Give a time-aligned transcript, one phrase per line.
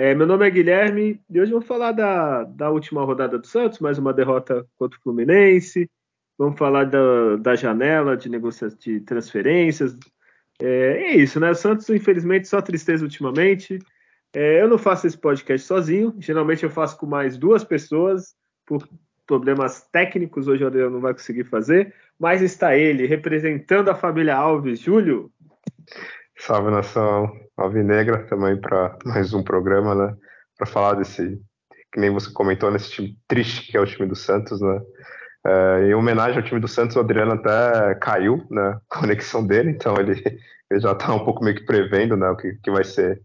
[0.00, 3.80] É, meu nome é Guilherme e hoje vamos falar da, da última rodada do Santos,
[3.80, 5.90] mais uma derrota contra o Fluminense.
[6.38, 8.30] Vamos falar da, da janela de
[8.78, 9.98] de transferências.
[10.62, 11.50] É, é, isso, né?
[11.50, 13.80] O Santos, infelizmente, só tristeza ultimamente.
[14.32, 16.14] É, eu não faço esse podcast sozinho.
[16.20, 18.88] Geralmente eu faço com mais duas pessoas, por
[19.26, 24.36] problemas técnicos, hoje o Adriano não vai conseguir fazer, mas está ele, representando a família
[24.36, 25.28] Alves, Júlio.
[26.36, 30.16] Salve nação Alvinegra, também para mais um programa, né?
[30.56, 31.40] Para falar desse,
[31.92, 34.80] que nem você comentou, nesse time triste que é o time do Santos, né?
[35.44, 39.70] É, em homenagem ao time do Santos, o Adriano até caiu na né, conexão dele,
[39.70, 40.22] então ele,
[40.70, 43.22] ele já está um pouco meio que prevendo né, o que, que vai ser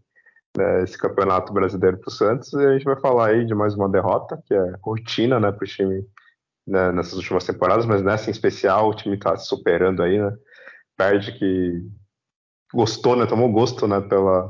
[0.58, 2.54] né, esse campeonato brasileiro para o Santos.
[2.54, 5.64] E a gente vai falar aí de mais uma derrota, que é rotina né, para
[5.64, 6.04] o time
[6.68, 10.32] né, nessas últimas temporadas, mas nessa em especial o time está se superando aí, né?
[10.96, 11.82] Perde que
[12.74, 13.26] gostou, né?
[13.26, 14.50] Tomou gosto né, pela,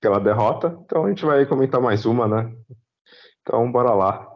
[0.00, 0.78] pela derrota.
[0.84, 2.52] Então a gente vai comentar mais uma, né?
[3.42, 4.28] Então bora lá.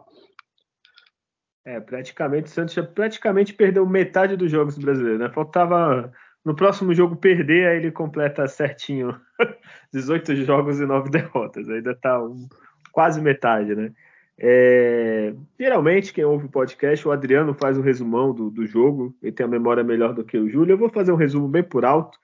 [1.65, 5.29] É, praticamente o Santos já praticamente perdeu metade dos jogos brasileiros, né?
[5.29, 6.13] Faltava
[6.45, 9.19] no próximo jogo perder, aí ele completa certinho
[9.91, 11.67] 18 jogos e 9 derrotas.
[11.69, 12.47] Ainda tá um,
[12.93, 13.91] quase metade, né?
[14.39, 19.31] É, geralmente, quem ouve o podcast, o Adriano faz um resumão do, do jogo, ele
[19.31, 20.73] tem a memória melhor do que o Júlio.
[20.73, 22.17] Eu vou fazer um resumo bem por alto,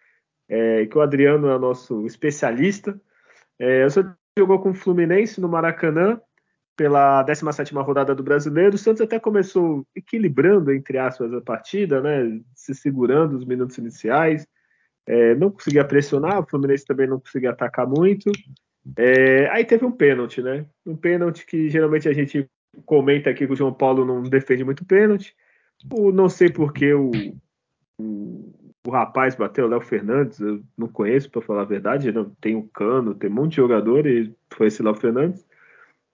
[0.47, 2.99] é, que o Adriano é nosso especialista.
[3.59, 3.89] É, o
[4.37, 6.19] jogou com o Fluminense no Maracanã
[6.75, 8.75] pela 17 rodada do Brasileiro.
[8.75, 12.41] O Santos até começou equilibrando, entre aspas, a partida, né?
[12.55, 14.47] se segurando os minutos iniciais.
[15.05, 18.31] É, não conseguia pressionar, o Fluminense também não conseguia atacar muito.
[18.97, 20.65] É, aí teve um pênalti, né?
[20.85, 22.49] Um pênalti que geralmente a gente
[22.85, 25.35] comenta aqui que o João Paulo não defende muito pênalti.
[25.91, 27.11] O, não sei porque o,
[28.85, 32.55] o rapaz bateu, o Léo Fernandes, eu não conheço para falar a verdade, não, tem
[32.55, 35.45] o Cano, tem um monte de jogador e foi esse Léo Fernandes.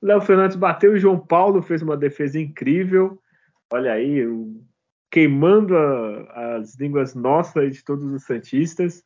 [0.01, 3.19] Léo Fernandes bateu e João Paulo fez uma defesa incrível.
[3.71, 4.23] Olha aí,
[5.11, 9.03] queimando a, as línguas nossas de todos os Santistas.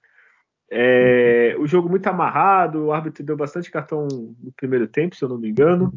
[0.70, 5.30] É, o jogo muito amarrado, o árbitro deu bastante cartão no primeiro tempo, se eu
[5.30, 5.94] não me engano.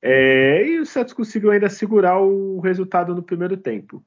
[0.00, 4.04] É, e o Santos conseguiu ainda segurar o resultado no primeiro tempo.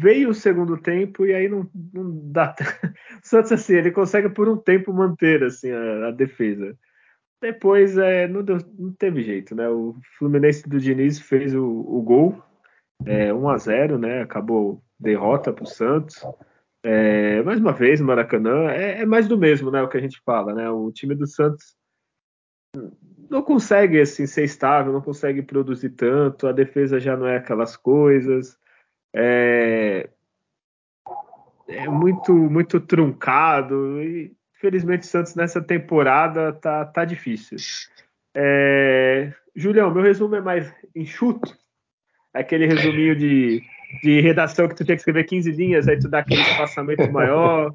[0.00, 2.54] Veio o segundo tempo e aí não, não dá.
[2.58, 2.62] O
[3.22, 6.74] Santos, assim, ele consegue por um tempo manter assim, a, a defesa.
[7.38, 9.68] Depois é, não, deu, não, teve jeito, né?
[9.68, 12.42] O Fluminense do Diniz fez o, o gol,
[13.04, 14.22] é, 1 a 0 né?
[14.22, 16.24] Acabou derrota para o Santos.
[16.82, 19.82] É, mais uma vez, Maracanã é, é, mais do mesmo, né?
[19.82, 20.70] O que a gente fala, né?
[20.70, 21.76] O time do Santos
[23.28, 27.76] não consegue assim ser estável, não consegue produzir tanto, a defesa já não é aquelas
[27.76, 28.58] coisas.
[29.14, 30.08] É,
[31.68, 37.56] é muito muito truncado e Infelizmente, o Santos nessa temporada tá, tá difícil.
[38.34, 39.32] É...
[39.56, 41.56] Julião, meu resumo é mais enxuto.
[42.32, 43.62] Aquele resuminho de,
[44.02, 47.74] de redação que tu tem que escrever 15 linhas, aí tu dá aquele espaçamento maior,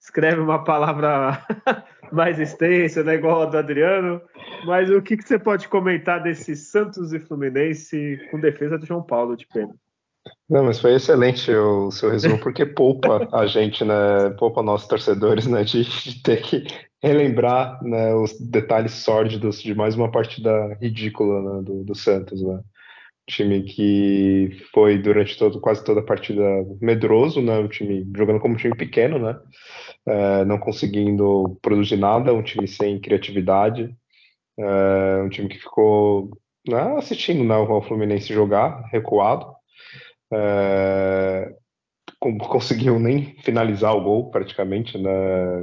[0.00, 1.38] escreve uma palavra
[2.10, 4.20] mais extensa, né, igual a do Adriano.
[4.64, 9.02] Mas o que, que você pode comentar desse Santos e Fluminense com defesa do João
[9.02, 9.74] Paulo de pena?
[10.48, 14.30] Não, mas foi excelente o seu resumo, porque poupa a gente, né?
[14.38, 15.64] Poupa nossos torcedores, né?
[15.64, 16.64] De, de ter que
[17.02, 22.60] relembrar né, os detalhes sórdidos de mais uma partida ridícula né, do, do Santos, né?
[23.26, 26.42] Time que foi durante todo, quase toda a partida
[26.80, 27.58] medroso, né?
[27.58, 29.38] Um time jogando como um time pequeno, né?
[30.06, 33.94] É, não conseguindo produzir nada, um time sem criatividade,
[34.58, 36.30] é, um time que ficou
[36.68, 39.46] né, assistindo né, o Fluminense jogar, recuado
[40.32, 41.54] é,
[42.48, 45.10] conseguiu nem finalizar o gol praticamente, né?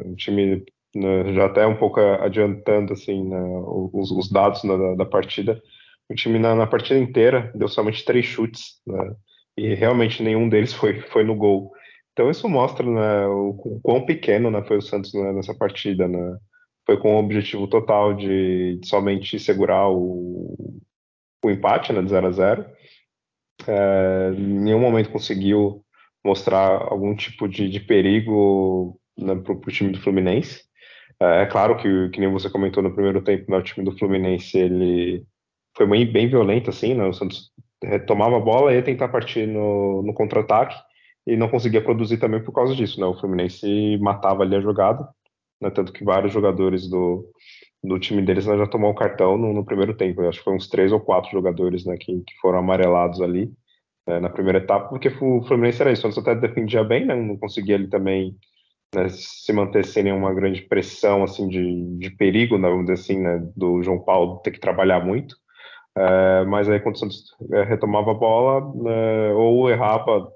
[0.06, 0.64] O time
[0.96, 3.40] né, já até um pouco adiantando assim né,
[3.94, 5.62] os, os, dados da, da, partida.
[6.10, 9.16] O time na, na, partida inteira deu somente três chutes, né?
[9.58, 11.72] E realmente nenhum deles foi, foi no gol.
[12.14, 16.08] Então isso mostra né, o, o quão pequeno né, foi o Santos né, nessa partida,
[16.08, 16.38] né?
[16.86, 20.56] Foi com o objetivo total de, de somente segurar o,
[21.44, 22.66] o empate, né, de 0 a 0
[23.70, 25.84] é, em nenhum momento conseguiu
[26.24, 30.64] mostrar algum tipo de, de perigo né, para o time do Fluminense.
[31.20, 33.98] É, é claro que, que nem você comentou no primeiro tempo, né, o time do
[33.98, 35.24] Fluminense ele
[35.78, 37.06] foi bem, bem violento, assim, né?
[37.06, 37.52] O Santos
[37.82, 40.76] retomava a bola e ia tentar partir no, no contra-ataque
[41.26, 43.06] e não conseguia produzir também por causa disso, né?
[43.06, 45.08] O Fluminense matava ali a jogada,
[45.62, 45.70] né?
[45.70, 47.26] Tanto que vários jogadores do,
[47.84, 50.22] do time deles né, já tomou o cartão no, no, primeiro tempo.
[50.22, 53.52] Acho que foi uns três ou quatro jogadores né, que, que foram amarelados ali
[54.10, 56.08] né, na primeira etapa, porque o Fluminense era isso.
[56.08, 57.16] O até defendia bem, né?
[57.16, 58.36] Não conseguia ali também
[58.94, 63.20] né, se manter sem nenhuma grande pressão assim de, de perigo, né, vamos dizer assim,
[63.20, 65.36] né, do João Paulo ter que trabalhar muito.
[65.96, 67.24] É, mas aí quando o Santos
[67.54, 70.32] é, retomava a bola, né, ou errava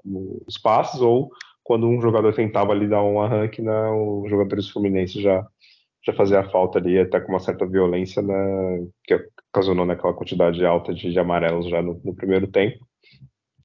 [0.46, 1.30] os passes, ou
[1.64, 5.44] quando um jogador tentava ali dar um arranque, né, os jogadores fluminenses já
[6.06, 9.18] já fazia a falta ali, até com uma certa violência, né, que
[9.50, 12.86] ocasionou naquela quantidade alta de, de amarelos já no, no, primeiro tempo.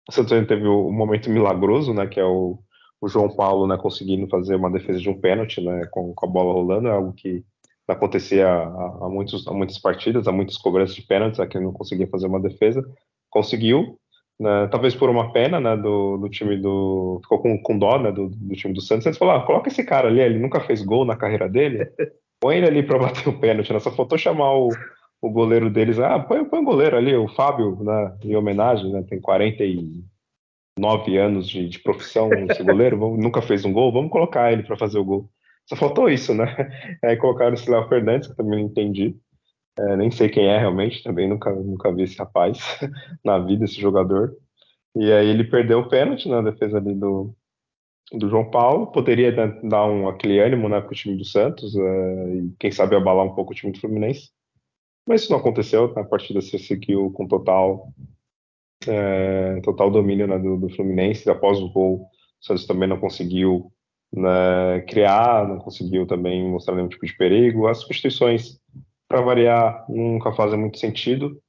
[0.10, 2.58] O Santos teve o, o momento milagroso, né, que é o,
[3.00, 6.30] o João Paulo né, conseguindo fazer uma defesa de um pênalti né, com, com a
[6.30, 7.46] bola rolando, é algo que
[7.88, 12.26] acontecia há, muitos, há muitas partidas, há muitas cobranças de pênaltis, aqui não conseguia fazer
[12.26, 12.84] uma defesa,
[13.30, 14.00] conseguiu,
[14.40, 17.20] né, talvez por uma pena né, do, do time do.
[17.22, 19.84] ficou com, com dó né, do, do time do Santos, eles falaram: ah, coloca esse
[19.84, 21.88] cara ali, ele nunca fez gol na carreira dele,
[22.40, 24.70] põe ele ali para bater o pênalti, né, só faltou chamar o,
[25.22, 29.04] o goleiro deles, ah, põe, põe o goleiro ali, o Fábio, né, em homenagem, né,
[29.04, 30.04] tem 40 e
[30.80, 34.64] nove anos de, de profissão, esse goleiro, vamos, nunca fez um gol, vamos colocar ele
[34.64, 35.30] para fazer o gol.
[35.68, 36.46] Só faltou isso, né?
[37.04, 39.16] Aí colocaram esse Léo Fernandes, que também não entendi.
[39.78, 42.60] É, nem sei quem é realmente, também nunca, nunca vi esse rapaz
[43.24, 44.36] na vida, esse jogador.
[44.96, 47.34] E aí ele perdeu o pênalti na defesa ali do,
[48.12, 48.88] do João Paulo.
[48.88, 52.96] Poderia dar um, aquele ânimo né, para o time do Santos é, e quem sabe
[52.96, 54.32] abalar um pouco o time do Fluminense.
[55.08, 57.92] Mas isso não aconteceu, a partida se seguiu com total
[58.88, 61.30] é, total domínio né, do, do, Fluminense.
[61.30, 62.08] Após o gol, o
[62.46, 63.72] Santos também não conseguiu
[64.14, 67.68] né, criar, não conseguiu também mostrar nenhum tipo de perigo.
[67.68, 68.60] As substituições,
[69.08, 71.42] para variar, nunca fazem muito sentido.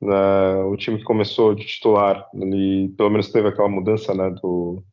[0.00, 4.84] Né, o time que começou de titular, ele pelo menos teve aquela mudança né, do,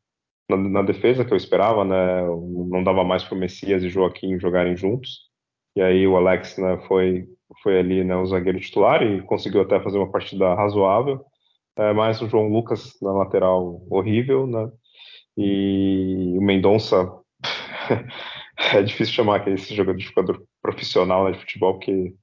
[0.50, 2.24] na, na, defesa que eu esperava, né,
[2.70, 5.30] não dava mais para o Messias e Joaquim jogarem juntos.
[5.76, 7.28] E aí o Alex né, foi,
[7.62, 11.24] foi ali né, o zagueiro titular e conseguiu até fazer uma partida razoável
[11.76, 14.70] é, mais o João Lucas na lateral horrível, né?
[15.38, 17.12] E o Mendonça
[18.74, 22.14] é difícil chamar que esse jogador de jogador profissional né, de futebol, porque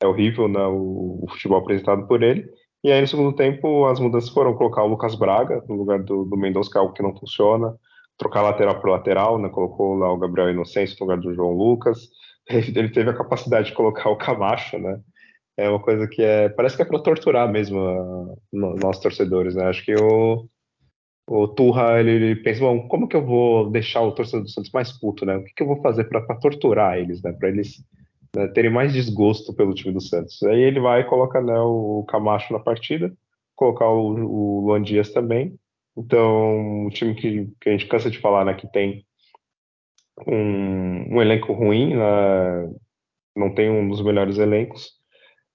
[0.00, 2.48] é horrível né, o, o, futebol apresentado por ele.
[2.82, 6.24] E aí no segundo tempo as mudanças foram colocar o Lucas Braga no lugar do,
[6.24, 7.74] do Mendonça, que é algo que não funciona,
[8.16, 9.48] trocar lateral por lateral, né?
[9.48, 12.08] Colocou lá o Gabriel Inocêncio no lugar do João Lucas.
[12.74, 15.00] Ele teve a capacidade de colocar o Camacho, né?
[15.58, 19.64] é uma coisa que é parece que é para torturar mesmo a, nós torcedores, né?
[19.66, 20.48] Acho que o
[21.30, 24.70] o Turra ele, ele, pensa, bom, como que eu vou deixar o torcedor do Santos
[24.72, 25.36] mais puto, né?
[25.36, 27.32] O que, que eu vou fazer para torturar eles, né?
[27.32, 27.84] Para eles
[28.34, 30.42] né, terem mais desgosto pelo time do Santos.
[30.44, 33.12] Aí ele vai e coloca né, o Camacho na partida,
[33.54, 35.54] colocar o, o Luan Dias também.
[35.94, 38.54] Então, o time que, que a gente cansa de falar, né?
[38.54, 39.04] Que tem
[40.26, 42.70] um, um elenco ruim, né,
[43.36, 44.98] não tem um dos melhores elencos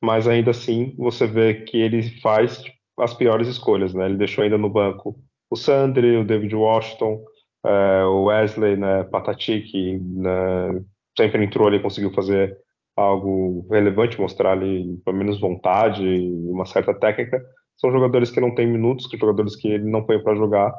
[0.04, 2.62] mas ainda assim você vê que ele faz
[3.00, 4.06] as piores escolhas, né?
[4.06, 5.16] Ele deixou ainda no banco
[5.50, 7.24] o Sandri, o David Washington,
[7.66, 10.84] é, o Wesley, né, Patati, que né,
[11.18, 12.58] sempre entrou ali e conseguiu fazer
[12.98, 17.42] algo relevante, mostrar ali pelo menos vontade e uma certa técnica.
[17.78, 20.74] São jogadores que não têm minutos, que jogadores que ele não põe para jogar,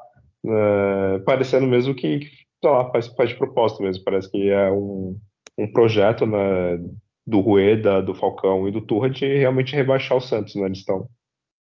[0.44, 4.02] né, parecendo mesmo que, que sei lá, faz, faz de propósito mesmo.
[4.04, 5.18] Parece que é um,
[5.58, 6.78] um projeto né,
[7.26, 10.64] do Rueda, do Falcão e do Turra de realmente rebaixar o Santos, né?
[10.64, 11.06] Eles estão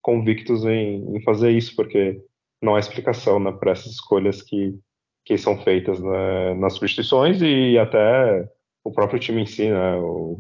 [0.00, 2.21] convictos em, em, fazer isso, porque
[2.62, 4.78] não há explicação né, para essas escolhas que,
[5.25, 8.49] que são feitas né, nas substituições e até
[8.85, 9.94] o próprio time em si, né,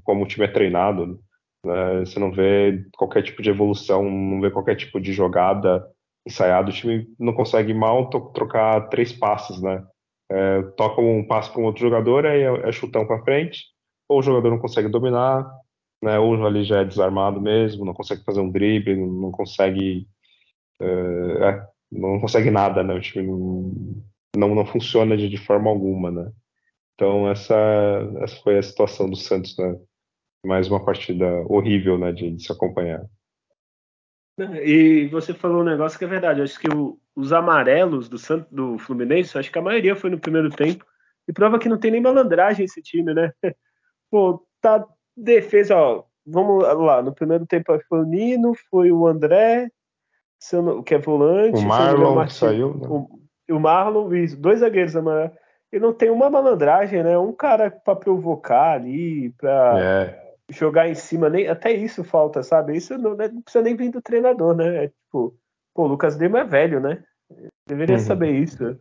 [0.04, 1.18] como o time é treinado.
[1.66, 5.84] Né, você não vê qualquer tipo de evolução, não vê qualquer tipo de jogada
[6.24, 6.70] ensaiada.
[6.70, 9.84] O time não consegue mal trocar três passes, né?
[10.34, 13.66] É, toca um passo para um outro jogador, aí é, é chutão para frente,
[14.08, 15.46] ou o jogador não consegue dominar,
[16.02, 20.08] né, ou ali já é desarmado mesmo, não consegue fazer um drible, não consegue
[20.80, 23.28] uh, é, não consegue nada, né, o time
[24.34, 26.32] não, não, funciona de, de, forma alguma, né.
[26.94, 27.54] Então essa,
[28.22, 29.78] essa foi a situação do Santos, né,
[30.46, 33.04] mais uma partida horrível, né, de, de se acompanhar.
[34.64, 36.40] E você falou um negócio que é verdade.
[36.40, 38.16] Eu acho que o, os amarelos do,
[38.50, 40.84] do Fluminense, acho que a maioria foi no primeiro tempo.
[41.28, 43.32] E prova que não tem nem malandragem esse time, né?
[44.10, 44.84] Pô, tá
[45.16, 46.04] defesa, ó.
[46.24, 49.68] Vamos lá, no primeiro tempo foi o Nino, foi o André,
[50.86, 51.58] que é volante.
[51.58, 52.74] O Marlon que saiu.
[52.74, 52.88] Né?
[52.88, 53.08] O,
[53.50, 55.36] o Marlon, isso, dois zagueiros amarelos.
[55.72, 57.18] e não tem uma malandragem, né?
[57.18, 60.34] Um cara para provocar ali, para é.
[60.48, 62.76] jogar em cima, nem até isso falta, sabe?
[62.76, 64.84] Isso não, né, não, precisa nem vir do treinador, né?
[64.84, 65.36] É tipo,
[65.74, 67.02] pô, o Lucas Lima é velho, né?
[67.66, 68.02] Deveria uhum.
[68.02, 68.78] saber isso.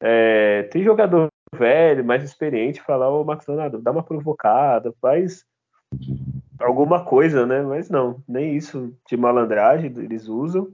[0.00, 5.44] É, tem jogador velho, mais experiente, falar, ô Max Donato, dá uma provocada, faz
[6.58, 7.62] alguma coisa, né?
[7.62, 10.68] Mas não, nem isso de malandragem eles usam.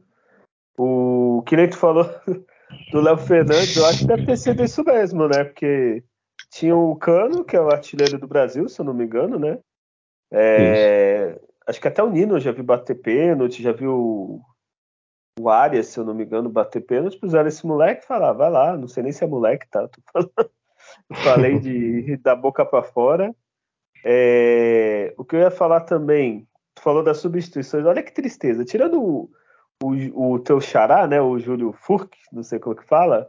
[0.78, 2.04] O que nem tu falou
[2.92, 5.44] do Léo Fernandes, eu acho que deve ter sido isso mesmo, né?
[5.44, 6.04] Porque
[6.50, 9.58] tinha o Cano, que é o artilheiro do Brasil, se eu não me engano, né?
[10.30, 14.40] É, acho que até o Nino já viu bater pênalti, já viu
[15.38, 18.50] o Arias, se eu não me engano, bater pênalti, puseram esse moleque e falar, vai
[18.50, 19.88] lá, não sei nem se é moleque, tá?
[20.12, 20.32] Falando,
[21.22, 23.34] falei de da boca para fora.
[24.04, 28.64] É, o que eu ia falar também, tu falou das substituições, olha que tristeza.
[28.64, 29.30] Tirando o,
[29.82, 33.28] o, o teu xará, né, o Júlio Furk, não sei como que fala,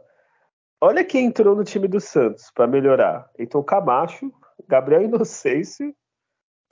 [0.80, 3.30] olha quem entrou no time do Santos para melhorar.
[3.38, 4.32] Então Camacho,
[4.66, 5.94] Gabriel Inocêncio,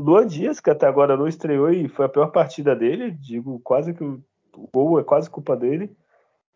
[0.01, 3.95] Luan Dias, que até agora não estreou e foi a pior partida dele, digo quase
[3.95, 4.23] que o,
[4.57, 5.95] o gol é quase culpa dele,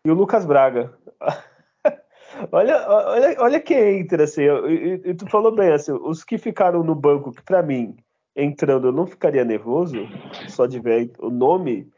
[0.05, 0.93] e o Lucas Braga.
[2.51, 6.83] olha, olha, olha quem entra, assim, e, e, tu falou bem, assim, os que ficaram
[6.83, 7.95] no banco, que para mim,
[8.35, 10.07] entrando, eu não ficaria nervoso,
[10.47, 11.89] só de ver o nome,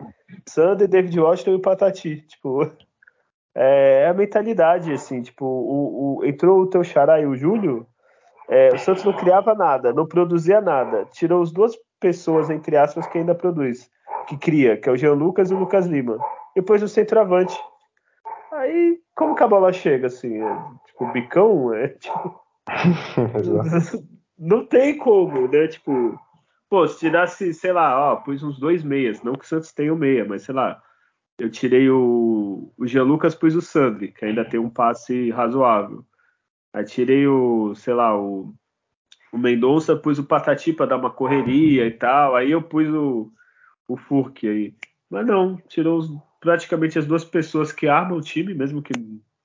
[0.48, 2.64] Sander, David Washington e Patati, tipo,
[3.56, 7.88] é, é a mentalidade, assim, tipo, o, o, entrou o teu xará e o Júlio,
[8.50, 13.08] é, o Santos não criava nada, não produzia nada, tirou as duas pessoas, entre aspas,
[13.08, 13.90] que ainda produz,
[14.28, 16.18] que cria, que é o Jean Lucas e o Lucas Lima,
[16.56, 17.58] depois o centroavante,
[18.52, 22.42] aí, como que a bola chega, assim, é, tipo, bicão, é, tipo...
[24.38, 25.68] não tem como, né?
[25.68, 26.20] Tipo,
[26.70, 29.94] pô, se tirasse, sei lá, ó, pus uns dois meias, não que o Santos tenha
[29.94, 30.82] o meia, mas sei lá,
[31.38, 36.06] eu tirei o, o Jean Lucas, pus o Sandri, que ainda tem um passe razoável.
[36.74, 38.54] Aí tirei o, sei lá, o,
[39.32, 42.36] o Mendonça, pus o Patati para dar uma correria e tal.
[42.36, 43.32] Aí eu pus o,
[43.88, 44.76] o Furk aí.
[45.10, 46.10] Mas não, tirou os,
[46.40, 48.94] praticamente as duas pessoas que armam o time, mesmo que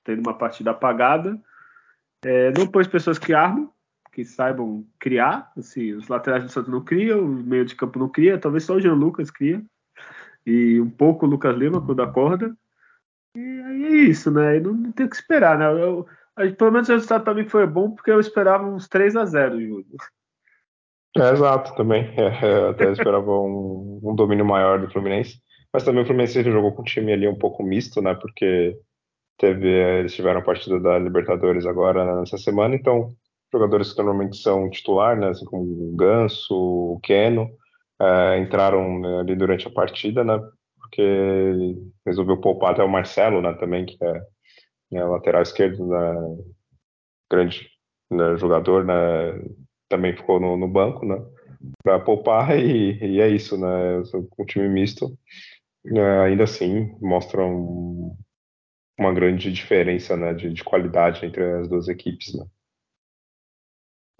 [0.03, 1.39] tendo uma partida apagada.
[2.23, 3.71] É, não pôs pessoas que armam,
[4.11, 5.51] que saibam criar.
[5.57, 8.75] Assim, os laterais do Santos não criam, o meio de campo não cria, talvez só
[8.75, 9.63] o Jean Lucas cria.
[10.45, 12.55] E um pouco o Lucas Lima quando acorda.
[13.35, 14.59] E aí é isso, né?
[14.59, 15.65] não, não tem o que esperar, né?
[15.65, 19.15] Eu, eu, pelo menos o resultado para mim foi bom porque eu esperava uns 3
[19.15, 19.85] a 0 Júlio.
[21.17, 22.13] É, exato, também.
[22.17, 25.41] É, é, até esperava um, um, domínio maior do Fluminense.
[25.73, 28.15] Mas também o Fluminense jogou com um time ali um pouco misto, né?
[28.15, 28.75] Porque
[29.37, 33.15] teve, eles tiveram a partida da Libertadores agora nessa semana, então
[33.51, 37.49] jogadores que normalmente são titular, né, assim como o Ganso, o Keno,
[37.99, 40.39] é, entraram né, ali durante a partida, né,
[40.77, 41.75] porque
[42.05, 44.21] resolveu poupar até o Marcelo, né, também, que é,
[44.93, 46.43] é lateral esquerdo, né,
[47.31, 47.69] grande
[48.11, 48.93] né, jogador, né,
[49.89, 51.17] também ficou no, no banco, né,
[51.83, 54.01] para poupar e, e, é isso, né,
[54.37, 55.17] o time misto
[55.85, 58.15] é, ainda assim mostra um,
[58.97, 62.45] uma grande diferença, né, de, de qualidade entre as duas equipes, né.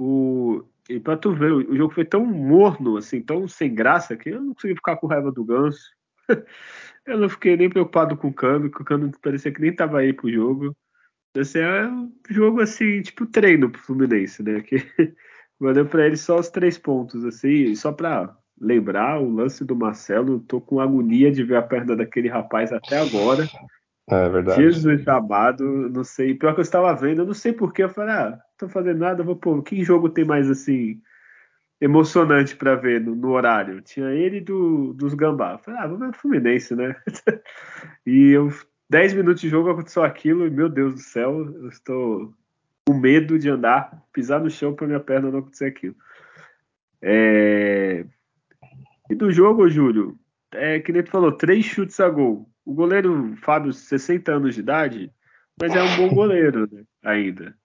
[0.02, 0.64] O...
[0.90, 4.42] E pra tu ver, o jogo foi tão morno, assim, tão sem graça, que eu
[4.42, 5.88] não consegui ficar com raiva do Ganso.
[7.06, 10.00] eu não fiquei nem preocupado com o Cano, que o Cano parecia que nem tava
[10.00, 10.76] aí pro jogo.
[11.36, 14.62] Esse é um jogo, assim, tipo treino pro Fluminense, né?
[14.62, 14.78] Que
[15.60, 20.40] valeu pra ele só os três pontos, assim, só pra lembrar o lance do Marcelo.
[20.40, 23.48] Tô com agonia de ver a perna daquele rapaz até agora.
[24.10, 24.62] É verdade.
[24.62, 26.34] Jesus amado, não sei.
[26.34, 27.84] Pior que eu estava vendo, eu não sei porquê.
[27.84, 31.00] Eu falei, ah, tô fazendo nada, vou pô, que jogo tem mais assim
[31.82, 33.82] emocionante para ver no, no, horário?
[33.82, 35.54] Tinha ele do, dos Gambá.
[35.54, 36.96] Eu falei, ah, vamos ver o Fluminense, né?
[38.06, 38.50] e eu,
[38.90, 42.34] 10 minutos de jogo aconteceu aquilo, e meu Deus do céu, eu estou
[42.90, 45.96] com medo de andar, pisar no chão para minha perna não acontecer aquilo.
[47.00, 48.04] É...
[49.08, 50.18] E do jogo, Júlio,
[50.52, 52.50] é que nem tu falou, três chutes a gol.
[52.66, 55.14] O goleiro Fábio, 60 anos de idade,
[55.62, 57.56] mas é um bom goleiro né, ainda.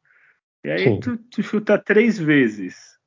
[0.62, 2.98] E aí tu, tu, chuta três vezes.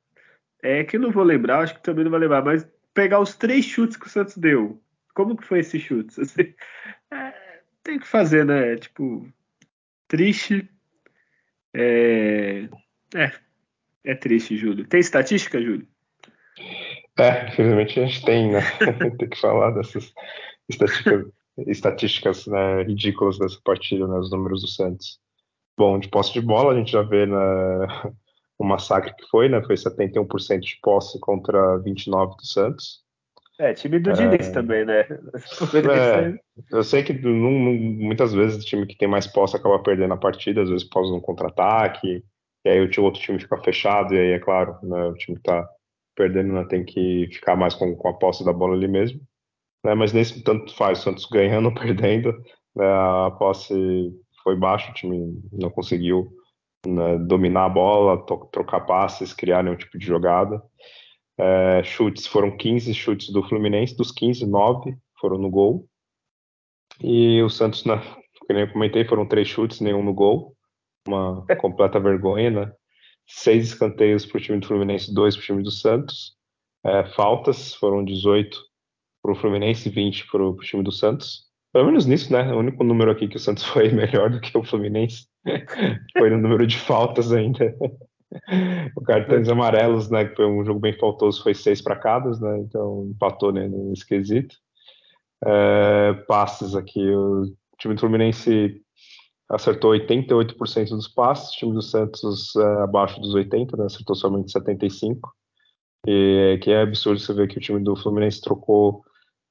[0.60, 3.36] É que eu não vou lembrar, acho que também não vai lembrar, mas pegar os
[3.36, 4.82] três chutes que o Santos deu.
[5.14, 6.18] Como que foi esses chutes?
[6.18, 6.52] Assim,
[7.12, 8.74] é, tem que fazer, né?
[8.74, 9.32] Tipo,
[10.08, 10.68] triste.
[11.74, 12.68] É,
[13.14, 13.32] é,
[14.04, 14.86] é triste, Júlio.
[14.86, 15.86] Tem estatística, Júlio?
[17.18, 18.60] É, infelizmente a gente tem, né?
[19.18, 20.12] tem que falar dessas
[20.68, 21.26] estatísticas,
[21.66, 24.18] estatísticas né, ridículas dessa partida, né?
[24.18, 25.18] Os números do Santos.
[25.76, 27.36] Bom, de posse de bola, a gente já vê né,
[28.58, 29.62] o massacre que foi, né?
[29.62, 33.07] Foi 71% de posse contra 29% do Santos.
[33.58, 34.52] É, time do Diniz é...
[34.52, 35.00] também, né?
[35.00, 36.38] É,
[36.70, 40.62] eu sei que muitas vezes o time que tem mais posse acaba perdendo a partida,
[40.62, 42.22] às vezes pós um contra-ataque, e
[42.64, 45.42] e aí o outro time fica fechado, e aí é claro, né, o time que
[45.42, 45.66] tá
[46.14, 49.20] perdendo né, tem que ficar mais com, com a posse da bola ali mesmo.
[49.84, 52.32] Né, mas nesse tanto faz, o Santos ganhando ou perdendo,
[52.74, 53.74] né, a posse
[54.42, 56.28] foi baixa, o time não conseguiu
[56.86, 60.60] né, dominar a bola, trocar passes, criar nenhum tipo de jogada.
[61.38, 65.88] É, chutes foram 15 chutes do Fluminense, dos 15, 9 foram no gol.
[67.00, 67.98] E o Santos, na,
[68.46, 70.56] como eu comentei, foram três chutes, nenhum no gol.
[71.06, 72.72] Uma completa vergonha, né?
[73.26, 76.36] Seis escanteios para o time do Fluminense, dois para o time do Santos.
[76.84, 78.58] É, faltas foram 18
[79.22, 81.46] para o Fluminense e 20 para o time do Santos.
[81.72, 82.52] Pelo menos nisso, né?
[82.52, 85.26] O único número aqui que o Santos foi melhor do que o Fluminense
[86.16, 87.74] foi no número de faltas ainda.
[89.06, 90.26] cartões amarelos, né?
[90.26, 92.58] Que foi um jogo bem faltoso, foi seis para cada, né?
[92.60, 94.56] Então empatou né, no esquisito.
[95.44, 98.82] É, passes aqui, o time do Fluminense
[99.48, 103.86] acertou 88% dos passes, o time do Santos é, abaixo dos 80, né?
[103.86, 105.32] Acertou somente 75.
[106.06, 109.02] E que é absurdo você ver que o time do Fluminense trocou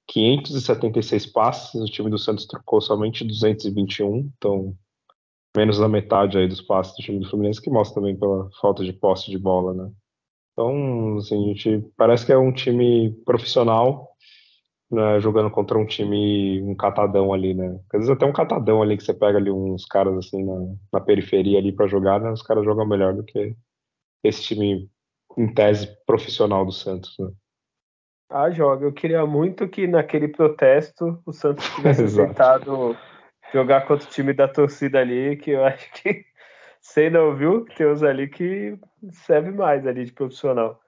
[0.08, 4.74] 576 passes, o time do Santos trocou somente 221, então
[5.58, 8.84] menos da metade aí dos passes do time do Fluminense, que mostra também pela falta
[8.84, 9.92] de posse de bola, né?
[10.54, 14.08] Então, assim, a gente parece que é um time profissional
[14.90, 17.80] né, jogando contra um time, um catadão ali, né?
[17.94, 21.02] Às vezes até um catadão ali que você pega ali uns caras assim na, na
[21.02, 22.32] periferia ali para jogar, né?
[22.32, 23.56] Os caras jogam melhor do que
[24.24, 24.90] esse time
[25.38, 27.30] em tese profissional do Santos, né?
[28.30, 28.86] Ah, joga.
[28.86, 32.96] Eu queria muito que naquele protesto o Santos tivesse aceitado
[33.54, 36.26] jogar contra o time da torcida ali, que eu acho que
[36.82, 37.66] sei não, viu?
[37.76, 38.78] Tem uns ali que
[39.12, 40.80] serve mais ali de profissional.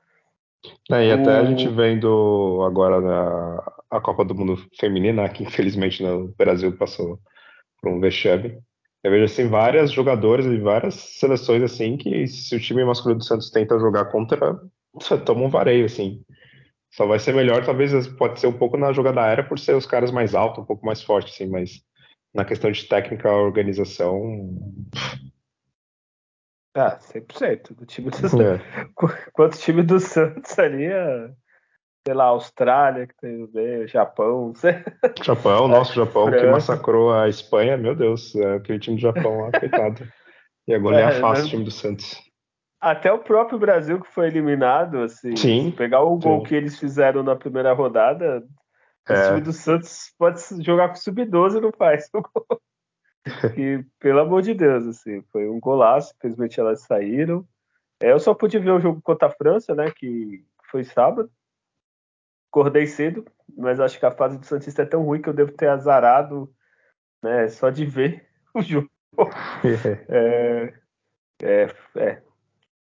[0.91, 1.41] É, e até o...
[1.41, 7.19] a gente vendo agora na, a Copa do Mundo Feminina, que infelizmente no Brasil passou
[7.81, 8.57] por um vexame.
[9.03, 13.23] Eu vejo assim várias jogadoras e várias seleções assim que se o time masculino do
[13.23, 14.59] Santos tenta jogar contra,
[15.25, 16.21] toma um vareio assim.
[16.91, 19.85] Só vai ser melhor, talvez pode ser um pouco na jogada aérea por ser os
[19.85, 21.81] caras mais altos, um pouco mais fortes, assim, mas
[22.33, 24.49] na questão de técnica, organização.
[26.75, 27.75] Ah, 100%.
[27.75, 28.61] Do time do é.
[29.33, 31.31] Quanto time do Santos ali, é,
[32.05, 34.53] sei lá, Austrália, que tem o Japão.
[35.23, 36.45] Japão, nosso Japão, França.
[36.45, 40.07] que massacrou a Espanha, meu Deus, é aquele time do Japão lá, coitado.
[40.67, 41.47] E agora é, é fácil né?
[41.47, 42.29] o time do Santos.
[42.79, 46.45] Até o próprio Brasil que foi eliminado, assim, sim, pegar o gol sim.
[46.45, 48.41] que eles fizeram na primeira rodada,
[49.09, 49.27] o é.
[49.27, 52.21] time do Santos pode jogar com sub-12 e não faz o
[53.53, 57.47] que, pelo amor de Deus, assim, foi um golaço, infelizmente elas saíram.
[58.01, 61.29] É, eu só pude ver o jogo contra a França, né, que foi sábado.
[62.51, 63.25] Acordei cedo,
[63.57, 66.53] mas acho que a fase do Santista é tão ruim que eu devo ter azarado,
[67.23, 68.89] né, só de ver o jogo.
[70.07, 70.73] é,
[71.41, 72.21] é, é,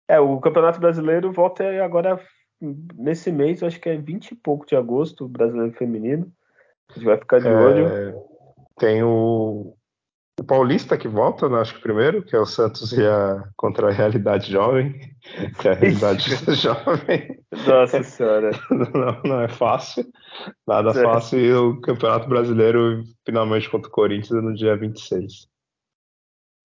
[0.08, 2.18] é, o Campeonato Brasileiro volta agora
[2.94, 6.32] nesse mês, acho que é 20 e pouco de agosto, Brasileiro Feminino.
[6.90, 8.14] A gente vai ficar de é, olho.
[8.78, 9.76] Tem o,
[10.38, 13.88] o Paulista que volta, né, acho que primeiro, que é o Santos e a, contra
[13.88, 14.94] a Realidade Jovem,
[15.60, 17.38] que é a Realidade Jovem.
[17.66, 18.50] Nossa Senhora.
[18.70, 20.04] Não, não é fácil,
[20.66, 21.02] nada é.
[21.02, 21.38] fácil.
[21.38, 25.48] E o Campeonato Brasileiro finalmente contra o Corinthians no dia 26.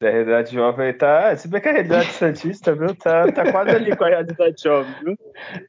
[0.02, 1.36] A realidade jovem tá.
[1.36, 2.96] Se bem que a realidade Santista, viu?
[2.96, 5.18] Tá, tá quase ali com a realidade jovem, viu?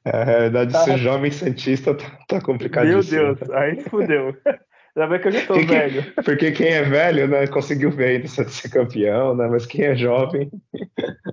[0.05, 0.79] É, a realidade tá...
[0.81, 3.23] ser jovem Santista tá, tá complicadíssimo.
[3.23, 4.37] Meu Deus, aí fudeu.
[4.97, 6.15] Ainda bem que eu já tô porque, velho.
[6.25, 9.49] Porque quem é velho, né, conseguiu ver ainda ser campeão, né?
[9.49, 10.51] Mas quem é jovem.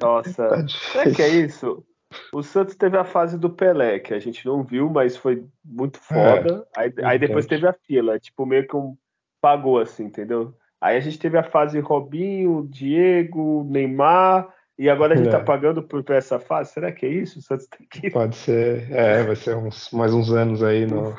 [0.02, 1.84] Nossa, tá será que é isso?
[2.34, 6.00] O Santos teve a fase do Pelé, que a gente não viu, mas foi muito
[6.00, 6.66] foda.
[6.78, 8.96] É, aí, aí depois teve a fila, tipo, meio que um
[9.42, 10.54] pagou, assim, entendeu?
[10.82, 15.44] Aí a gente teve a fase Robinho, Diego, Neymar, e agora a gente tá é.
[15.44, 16.74] pagando por, por, essa fase.
[16.74, 17.40] Será que é isso?
[17.40, 18.10] O Santos tem que...
[18.12, 21.16] Pode ser, é, vai ser uns, mais uns anos aí no,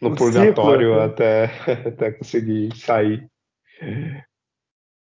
[0.00, 1.04] no purgatório ciclo, né?
[1.04, 1.44] até,
[1.88, 3.26] até conseguir sair.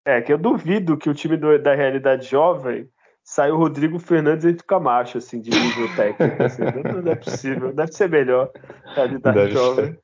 [0.06, 2.90] É, que eu duvido que o time do, da realidade jovem
[3.24, 6.44] saiu Rodrigo Fernandes e Camacho, assim, de nível técnico.
[6.44, 6.64] Assim.
[6.64, 8.52] não, não, é possível, deve ser melhor.
[8.96, 9.86] Realidade deve jovem.
[9.86, 10.00] Ser.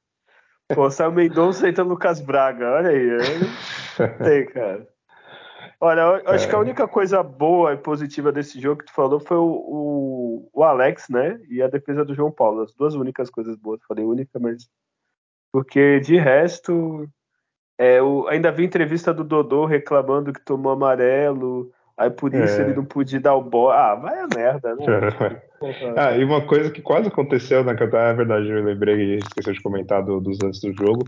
[0.74, 3.08] Pô, saiu Mendonça e Lucas Braga, olha aí.
[4.00, 4.88] Não tem, cara.
[5.80, 6.50] Olha, eu acho é.
[6.50, 10.50] que a única coisa boa e positiva desse jogo que tu falou foi o, o,
[10.52, 11.40] o, Alex, né?
[11.50, 12.64] E a defesa do João Paulo.
[12.64, 13.80] As duas únicas coisas boas.
[13.88, 14.68] Falei única, mas.
[15.52, 17.08] Porque de resto.
[17.78, 21.72] É, eu ainda vi entrevista do Dodô reclamando que tomou amarelo.
[21.98, 22.66] Aí por isso é.
[22.66, 23.76] ele não podia dar o bola.
[23.76, 24.86] Ah, vai a merda, né?
[25.98, 29.62] ah, e uma coisa que quase aconteceu na campanha, é verdade, eu lembrei, esqueci de
[29.62, 31.04] comentar do, dos lances do jogo,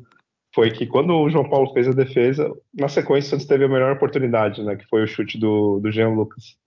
[0.54, 3.70] foi que quando o João Paulo fez a defesa, na sequência o Santos teve a
[3.70, 4.76] melhor oportunidade, né?
[4.76, 6.58] Que foi o chute do, do Jean Lucas.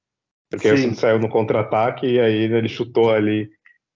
[0.49, 0.75] Porque Sim.
[0.75, 3.51] o Santos saiu no contra-ataque e aí ele chutou ali,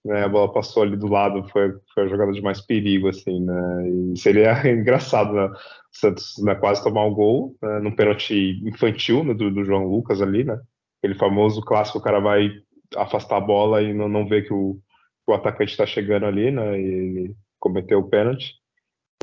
[0.07, 0.23] né?
[0.23, 3.89] A bola passou ali do lado, foi, foi a jogada de mais perigo, assim, né?
[3.89, 5.45] E seria engraçado, né?
[5.45, 5.53] O
[5.91, 10.21] Santos né, quase tomar um gol, né, num pênalti infantil né, do, do João Lucas
[10.21, 10.59] ali, né?
[10.99, 12.49] Aquele famoso clássico, o cara vai
[12.95, 14.79] afastar a bola e não, não vê que o,
[15.27, 16.79] o atacante está chegando ali, né?
[16.79, 18.55] E ele cometeu o pênalti.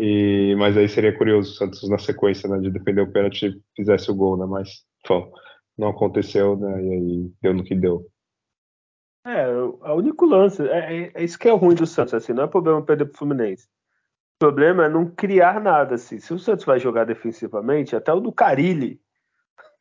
[0.00, 4.10] E, mas aí seria curioso o Santos na sequência, né, de defender o pênalti fizesse
[4.10, 4.44] o gol, né?
[4.46, 5.32] Mas bom,
[5.78, 6.84] não aconteceu, né?
[6.84, 8.06] E aí deu no que deu.
[9.26, 12.44] É, o único lance, é, é, é, isso que é ruim do Santos, assim, não
[12.44, 13.66] é problema perder pro Fluminense.
[14.36, 16.18] O problema é não criar nada, assim.
[16.20, 19.00] Se o Santos vai jogar defensivamente, até o do Carilli.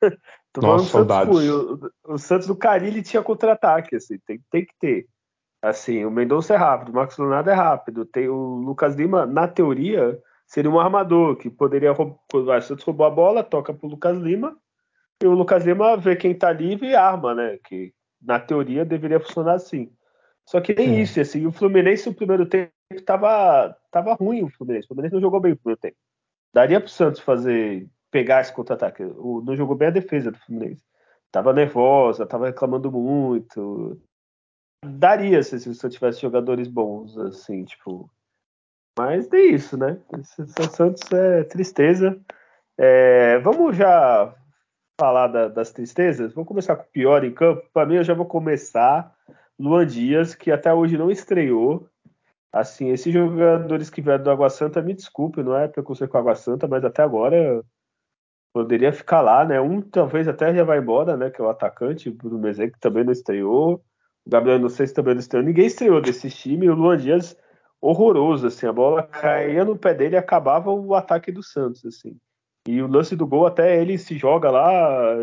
[0.56, 1.36] Nossa, saudades.
[1.36, 5.08] O, o, Santos do Carilli tinha contra-ataque, assim, tem, tem que ter.
[5.62, 9.48] Assim, o Mendonça é rápido, o Marcos Leonardo é rápido, tem o Lucas Lima, na
[9.48, 12.20] teoria, seria um armador que poderia roubar.
[12.34, 14.56] O Santos roubou a bola, toca pro Lucas Lima,
[15.22, 17.58] e o Lucas Lima vê quem tá livre e arma, né?
[17.64, 17.94] Que
[18.24, 19.92] na teoria deveria funcionar assim.
[20.46, 21.02] Só que nem é.
[21.02, 22.72] isso, assim, o Fluminense no primeiro tempo
[23.06, 24.86] tava, tava ruim o Fluminense.
[24.86, 25.98] O Fluminense não jogou bem o primeiro tempo.
[26.54, 29.04] Daria pro Santos fazer, pegar esse contra-ataque.
[29.04, 30.84] Não jogou bem a defesa do Fluminense.
[31.32, 34.00] Tava nervosa, tava reclamando muito
[34.86, 38.10] daria se, se você tivesse jogadores bons, assim, tipo.
[38.98, 39.98] Mas é isso, né?
[40.24, 42.20] São Santos é tristeza.
[42.78, 44.36] É, vamos já
[45.04, 46.34] falar da, das tristezas?
[46.34, 47.62] Vamos começar com o pior em campo.
[47.74, 49.14] Para mim, eu já vou começar.
[49.60, 51.90] Luan Dias, que até hoje não estreou.
[52.54, 56.22] Assim, esses jogadores que vieram do Água Santa, me desculpe, não é preconceito com a
[56.22, 57.62] Água Santa, mas até agora
[58.54, 59.60] poderia ficar lá, né?
[59.60, 61.30] Um talvez até já vai embora, né?
[61.30, 63.84] Que é o atacante, Bruno Mezek, que também não estreou.
[64.26, 65.44] O Gabriel não sei se também não estreou.
[65.44, 66.70] Ninguém estreou desse time.
[66.70, 67.36] O Luan Dias,
[67.82, 68.68] horroroso, assim.
[68.68, 72.18] A bola caía no pé dele e acabava o ataque do Santos, assim.
[72.68, 75.16] E o lance do gol, até ele se joga lá.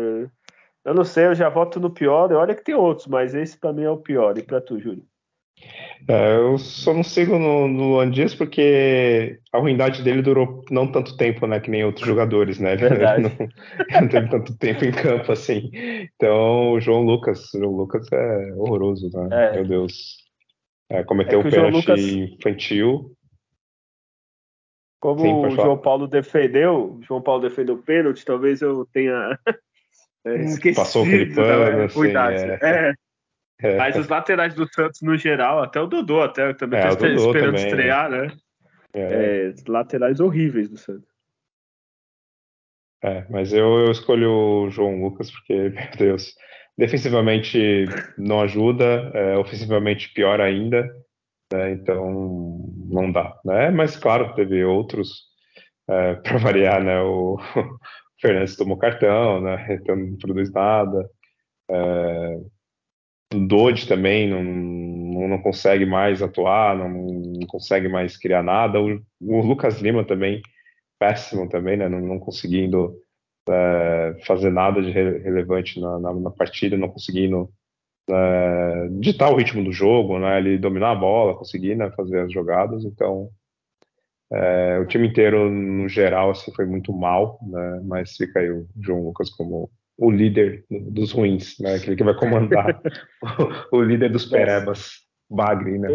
[0.83, 2.31] Eu não sei, eu já voto no pior.
[2.33, 4.37] Olha que tem outros, mas esse para mim é o pior.
[4.37, 5.03] E para tu, Júlio?
[6.07, 11.15] É, eu só não sigo no, no Andias porque a ruindade dele durou não tanto
[11.15, 11.59] tempo, né?
[11.59, 12.73] Que nem outros jogadores, né?
[12.81, 15.69] Ele não, não, teve tanto tempo em campo assim.
[16.15, 19.27] Então, o João Lucas, o João Lucas é horroroso, né?
[19.31, 19.53] É.
[19.53, 20.17] Meu Deus.
[20.89, 21.99] É, cometeu é um pênalti Lucas...
[21.99, 23.11] infantil.
[25.01, 29.37] Como Sim, o João Paulo defendeu, o João Paulo defendeu o pênalti, talvez eu tenha
[30.23, 32.07] é, esquecido Passou aquele pano, assim,
[32.61, 32.89] é.
[32.89, 32.93] é.
[33.63, 33.77] É.
[33.77, 37.63] Mas os laterais do Santos, no geral, até o Dodô, até também é, esperando também,
[37.63, 38.35] estrear, né?
[38.91, 39.01] É.
[39.01, 39.53] é.
[39.67, 41.07] laterais horríveis do Santos.
[43.03, 46.33] É, mas eu, eu escolho o João Lucas porque, meu Deus,
[46.75, 47.85] defensivamente
[48.17, 50.89] não ajuda, é, ofensivamente pior ainda,
[51.51, 53.69] né, então não dá, né?
[53.71, 55.25] Mas claro, teve outros
[55.89, 57.01] é, para variar, né?
[57.01, 57.79] O, o
[58.21, 59.67] Fernandes tomou cartão, né?
[59.81, 61.09] Então não produz nada.
[61.69, 62.39] É,
[63.33, 64.43] Dodge também não,
[65.27, 68.79] não consegue mais atuar, não, não consegue mais criar nada.
[68.81, 70.41] O, o, Lucas Lima também,
[70.99, 71.87] péssimo também, né?
[71.89, 72.95] Não, não conseguindo
[73.49, 77.49] é, fazer nada de relevante na, na, na, partida, não conseguindo
[78.09, 80.37] é, ditar o ritmo do jogo, né?
[80.37, 82.83] Ele dominar a bola, conseguir né, fazer as jogadas.
[82.83, 83.29] Então,
[84.31, 87.81] é, o time inteiro, no geral, assim, foi muito mal, né?
[87.83, 91.75] Mas fica aí o João Lucas como o líder dos ruins, né?
[91.75, 92.81] Aquele que vai comandar
[93.71, 94.93] o, o, líder dos perebas,
[95.29, 95.89] Bagre, né?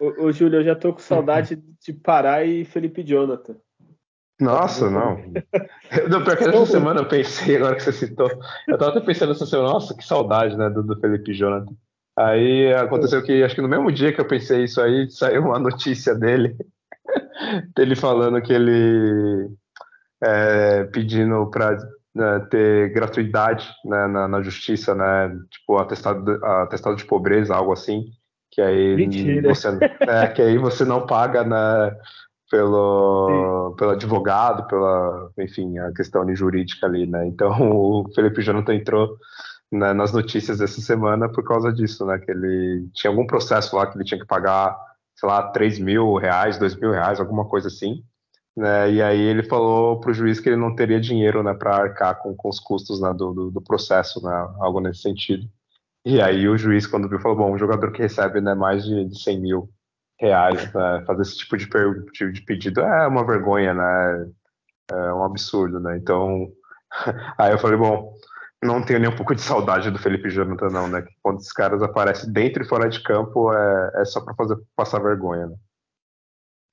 [0.00, 3.56] Ô, ô, Júlio, eu já tô com saudade de Pará e Felipe Jonathan.
[4.40, 5.16] Nossa, não.
[6.10, 8.30] não pior que essa semana eu pensei, agora que você citou,
[8.68, 11.72] eu tava até pensando essa semana, nossa, que saudade, né, do, do Felipe Jonathan.
[12.16, 15.58] Aí aconteceu que, acho que no mesmo dia que eu pensei isso aí, saiu uma
[15.58, 16.56] notícia dele,
[17.74, 19.50] dele falando que ele
[20.22, 21.78] é, pedindo para
[22.14, 28.04] né, ter gratuidade né, na, na, justiça, né, tipo atestado, atestado de pobreza, algo assim,
[28.50, 29.48] que aí Mentira.
[29.48, 29.68] você,
[30.00, 31.96] é, que aí você não paga né,
[32.52, 37.26] pelo, pelo advogado, pela, enfim, a questão jurídica ali, né.
[37.26, 39.16] Então o Felipe Jonathan entrou
[39.72, 43.96] nas notícias essa semana por causa disso, né, que ele tinha algum processo lá que
[43.96, 44.76] ele tinha que pagar,
[45.16, 48.04] sei lá, 3 mil reais, 2 mil reais, alguma coisa assim,
[48.54, 51.74] né, e aí ele falou para o juiz que ele não teria dinheiro né, para
[51.74, 55.48] arcar com, com os custos né, do, do, do, processo, né, algo nesse sentido.
[56.04, 59.06] E aí o juiz, quando viu, falou, bom, um jogador que recebe né, mais de,
[59.06, 59.70] de 100 mil
[60.22, 61.66] reais, né, fazer esse tipo de,
[62.32, 64.30] de pedido é uma vergonha, né,
[64.90, 66.48] é um absurdo, né, então...
[67.38, 68.14] aí eu falei, bom,
[68.62, 71.52] não tenho nem um pouco de saudade do Felipe Jonathan, não, né, que quando esses
[71.52, 75.56] caras aparecem dentro e fora de campo é, é só para fazer passar vergonha, né.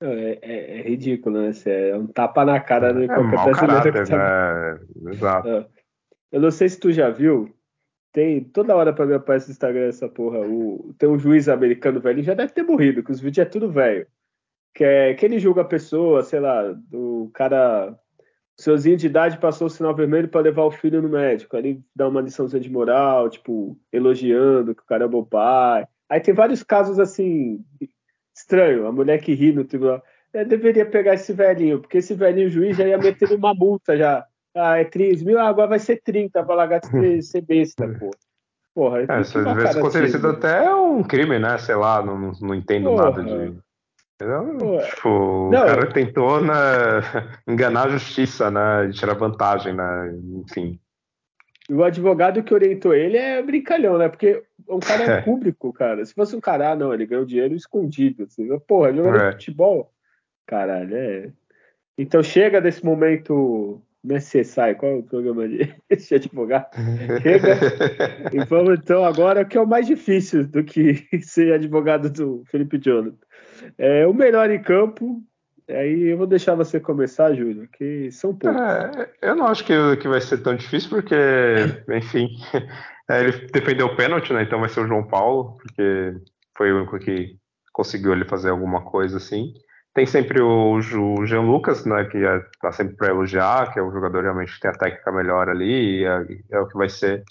[0.02, 1.50] É, é, é, ridículo, né?
[1.66, 3.92] É um tapa na cara de é, qualquer brasileiro.
[3.92, 4.78] Caráter, tá...
[5.02, 5.12] né?
[5.12, 5.48] Exato.
[5.48, 5.66] É.
[6.32, 7.54] Eu não sei se tu já viu,
[8.12, 10.40] tem toda hora pra mim aparece no Instagram essa porra.
[10.40, 13.70] O, tem um juiz americano velho, já deve ter morrido, que os vídeos é tudo
[13.70, 14.06] velho.
[14.74, 17.98] Que é que ele julga a pessoa, sei lá, o cara.
[18.58, 21.56] Seuzinho de idade passou o sinal vermelho para levar o filho no médico.
[21.56, 25.86] Aí ele dá uma liçãozinha de moral, tipo, elogiando que o cara é bom pai.
[26.10, 27.64] Aí tem vários casos assim,
[28.36, 28.86] estranho.
[28.86, 30.02] A mulher que ri no tribunal.
[30.32, 34.26] Eu deveria pegar esse velhinho, porque esse velhinho juiz já ia meter uma multa já.
[34.54, 38.10] Ah, é 3 mil, agora vai ser 30 pra largar de ser besta, pô.
[38.74, 41.58] Porra, é, às vezes pode ter sido até um crime, né?
[41.58, 43.10] Sei lá, não, não entendo Porra.
[43.10, 43.58] nada de.
[44.90, 46.54] Tipo, não, o cara tentou né,
[47.48, 48.90] enganar a justiça, né?
[48.92, 50.14] Tirar vantagem, né?
[50.44, 50.78] Enfim.
[51.70, 54.08] O advogado que orientou ele é brincalhão, né?
[54.08, 55.22] Porque um cara é, é.
[55.22, 56.04] público, cara.
[56.04, 58.24] Se fosse um cara, ah, não, ele ganhou dinheiro escondido.
[58.24, 58.46] Assim.
[58.60, 59.28] Porra, jogador é.
[59.30, 59.90] de futebol.
[60.46, 61.32] Caralho, é.
[61.96, 65.58] Então chega desse momento não é CSI, qual é o programa de,
[65.94, 66.68] de advogado?
[67.22, 67.58] Chega.
[68.32, 72.78] e vamos então agora, que é o mais difícil do que ser advogado do Felipe
[72.78, 73.16] Jonathan.
[73.76, 75.22] É, o melhor em campo,
[75.68, 78.60] aí eu vou deixar você começar, Júlio, que são poucos.
[78.60, 81.14] É, eu não acho que, que vai ser tão difícil, porque,
[81.90, 82.28] enfim,
[83.10, 84.42] é, ele defendeu o pênalti, né?
[84.42, 86.14] Então vai ser o João Paulo, porque
[86.56, 87.36] foi o único que
[87.72, 89.52] conseguiu ele fazer alguma coisa assim.
[89.92, 93.82] Tem sempre o, o Jean Lucas, né, que está é, sempre para elogiar, que é
[93.82, 96.88] o jogador realmente que tem a técnica melhor ali, e é, é, o que vai
[96.88, 97.24] ser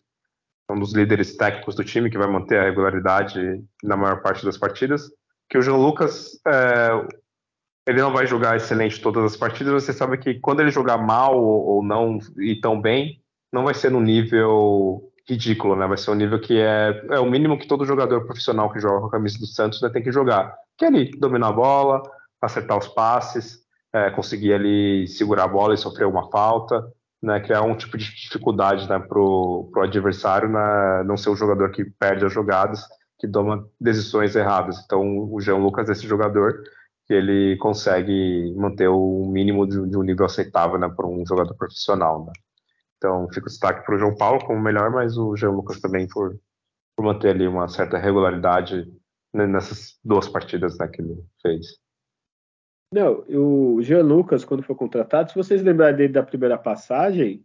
[0.70, 4.58] um dos líderes técnicos do time, que vai manter a regularidade na maior parte das
[4.58, 5.10] partidas.
[5.50, 6.90] Que o Jean Lucas, é,
[7.88, 11.42] ele não vai jogar excelente todas as partidas, você sabe que quando ele jogar mal
[11.42, 15.88] ou, ou não e tão bem, não vai ser no nível ridículo, né?
[15.88, 19.02] Vai ser um nível que é, é o mínimo que todo jogador profissional que joga
[19.02, 20.56] com a camisa do Santos né, tem que jogar.
[20.78, 22.02] Que é ali, dominar a bola,
[22.42, 23.60] acertar os passes,
[23.94, 26.84] é, conseguir ali segurar a bola e sofrer uma falta,
[27.22, 31.72] né, criar um tipo de dificuldade né, para o adversário né, não ser o jogador
[31.72, 32.82] que perde as jogadas,
[33.20, 34.82] que toma decisões erradas.
[34.86, 36.64] Então, o Jean Lucas é esse jogador
[37.06, 41.54] que ele consegue manter o mínimo de, de um nível aceitável né, para um jogador
[41.56, 42.26] profissional.
[42.26, 42.32] Né.
[42.98, 46.08] Então, fica o destaque para o João Paulo como melhor, mas o Jean Lucas também
[46.08, 46.40] por,
[46.96, 48.86] por manter ali uma certa regularidade
[49.34, 51.66] né, nessas duas partidas né, que ele fez.
[52.92, 57.44] Não, o Jean Lucas, quando foi contratado, se vocês lembrarem dele da primeira passagem,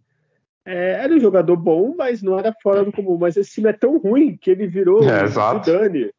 [0.64, 3.18] é, era um jogador bom, mas não era fora do comum.
[3.18, 6.10] Mas esse time é tão ruim que ele virou é, Zidane.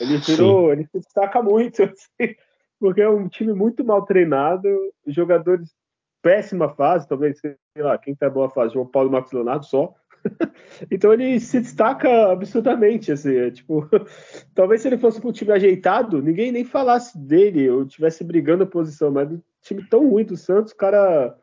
[0.00, 0.72] Ele virou, Sim.
[0.72, 2.34] ele se destaca muito, assim,
[2.80, 4.68] porque é um time muito mal treinado,
[5.06, 5.72] jogadores
[6.20, 9.94] péssima fase, talvez, sei lá, quem tá boa fase, João Paulo Marcos Leonardo só.
[10.90, 13.88] então ele se destaca absurdamente, assim, é, tipo,
[14.54, 18.64] talvez se ele fosse para um time ajeitado, ninguém nem falasse dele ou tivesse brigando
[18.64, 21.36] a posição, mas um time tão ruim do Santos, o cara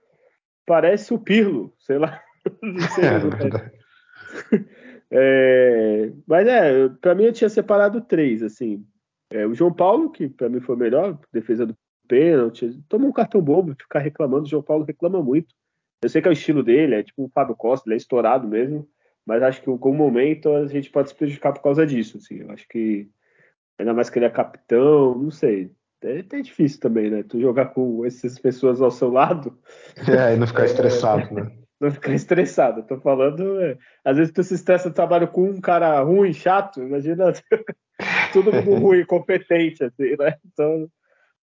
[0.65, 2.21] parece o Pirlo, sei lá.
[2.95, 3.05] Sei.
[5.11, 8.85] É, é, mas é, para mim eu tinha separado três, assim.
[9.31, 11.75] É, o João Paulo, que para mim foi o melhor, defesa do
[12.07, 15.55] pênalti, tomou um cartão bobo, ficar reclamando, o João Paulo reclama muito.
[16.03, 18.45] Eu sei que é o estilo dele, é tipo o Fábio Costa, ele é estourado
[18.47, 18.87] mesmo,
[19.25, 22.17] mas acho que em algum momento a gente pode se prejudicar por causa disso.
[22.17, 22.41] Assim.
[22.41, 23.09] Eu acho que,
[23.79, 25.71] ainda mais que ele é capitão, não sei.
[26.03, 27.23] É, é difícil também, né?
[27.23, 29.57] Tu jogar com essas pessoas ao seu lado.
[29.97, 31.51] É, e não ficar é, estressado, né?
[31.79, 32.81] Não ficar estressado.
[32.81, 33.61] Eu tô falando.
[33.61, 37.31] É, às vezes tu se estressa no trabalho com um cara ruim, chato, imagina
[38.33, 40.35] todo mundo ruim, competente, assim, né?
[40.45, 40.89] Então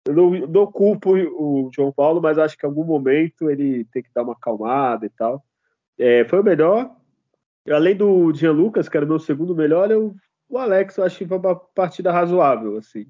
[0.06, 4.02] eu não, não culpo o João Paulo, mas acho que em algum momento ele tem
[4.02, 5.44] que dar uma acalmada e tal.
[5.98, 6.90] É, foi o melhor.
[7.68, 10.14] Além do Jean Lucas, que era o meu segundo melhor, eu,
[10.48, 12.78] o Alex eu acho que foi uma partida razoável.
[12.78, 13.06] assim.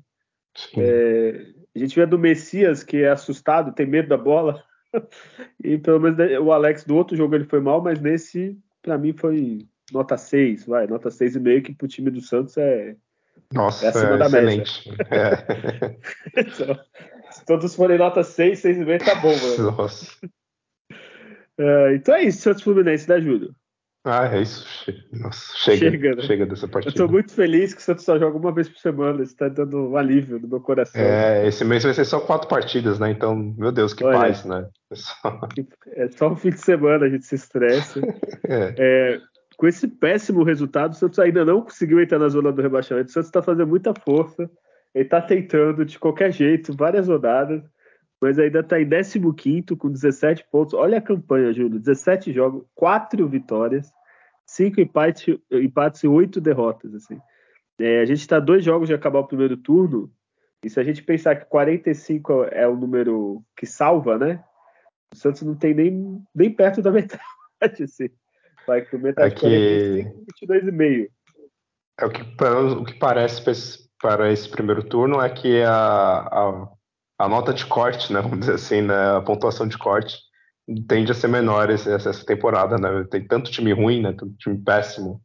[0.76, 4.62] É, a gente vê do Messias, que é assustado, tem medo da bola.
[5.62, 9.12] e pelo menos o Alex do outro jogo ele foi mal, mas nesse, para mim,
[9.12, 12.96] foi nota 6, vai, nota 6,5, que pro time do Santos é,
[13.52, 14.90] nossa, é excelente.
[15.10, 15.96] É.
[16.40, 16.78] então,
[17.30, 19.72] se todos forem nota 6, 6,5 tá bom, mano.
[19.72, 20.06] Nossa.
[21.58, 23.54] É, então é isso, Santos Fluminense, né, Júlio?
[24.02, 24.66] Ah, é isso.
[25.12, 26.22] Nossa, chega, chega, né?
[26.22, 26.94] chega, dessa partida.
[26.94, 29.22] Eu tô muito feliz que o Santos só joga uma vez por semana.
[29.22, 30.98] Isso tá dando um alívio no meu coração.
[30.98, 33.10] É, esse mês vai ser só quatro partidas, né?
[33.10, 34.66] Então, meu Deus, que Olha, paz, né?
[34.90, 35.40] É só...
[35.88, 38.00] é só um fim de semana, a gente se estressa.
[38.48, 38.74] é.
[38.78, 39.20] é
[39.60, 43.10] com esse péssimo resultado, o Santos ainda não conseguiu entrar na zona do rebaixamento.
[43.10, 44.50] O Santos está fazendo muita força,
[44.94, 47.62] ele está tentando de qualquer jeito, várias rodadas,
[48.18, 50.72] mas ainda está em 15 com 17 pontos.
[50.72, 53.92] Olha a campanha, Júlio: 17 jogos, 4 vitórias,
[54.46, 56.94] 5 empates, e 8 derrotas.
[56.94, 57.20] Assim.
[57.78, 60.10] É, a gente está dois jogos de acabar o primeiro turno,
[60.64, 64.42] e se a gente pensar que 45 é o número que salva, né?
[65.12, 67.22] O Santos não tem nem, nem perto da metade.
[67.60, 68.08] Assim.
[68.66, 70.46] Vai com metade é que...
[70.46, 71.08] 22,5.
[72.00, 73.42] É o que, o que parece
[74.00, 76.68] para esse primeiro turno é que a, a,
[77.18, 80.16] a, nota de corte, né, vamos dizer assim, né, a pontuação de corte
[80.88, 83.04] tende a ser menor essa, essa temporada, né?
[83.10, 84.12] Tem tanto time ruim, né?
[84.12, 85.20] Tanto time péssimo,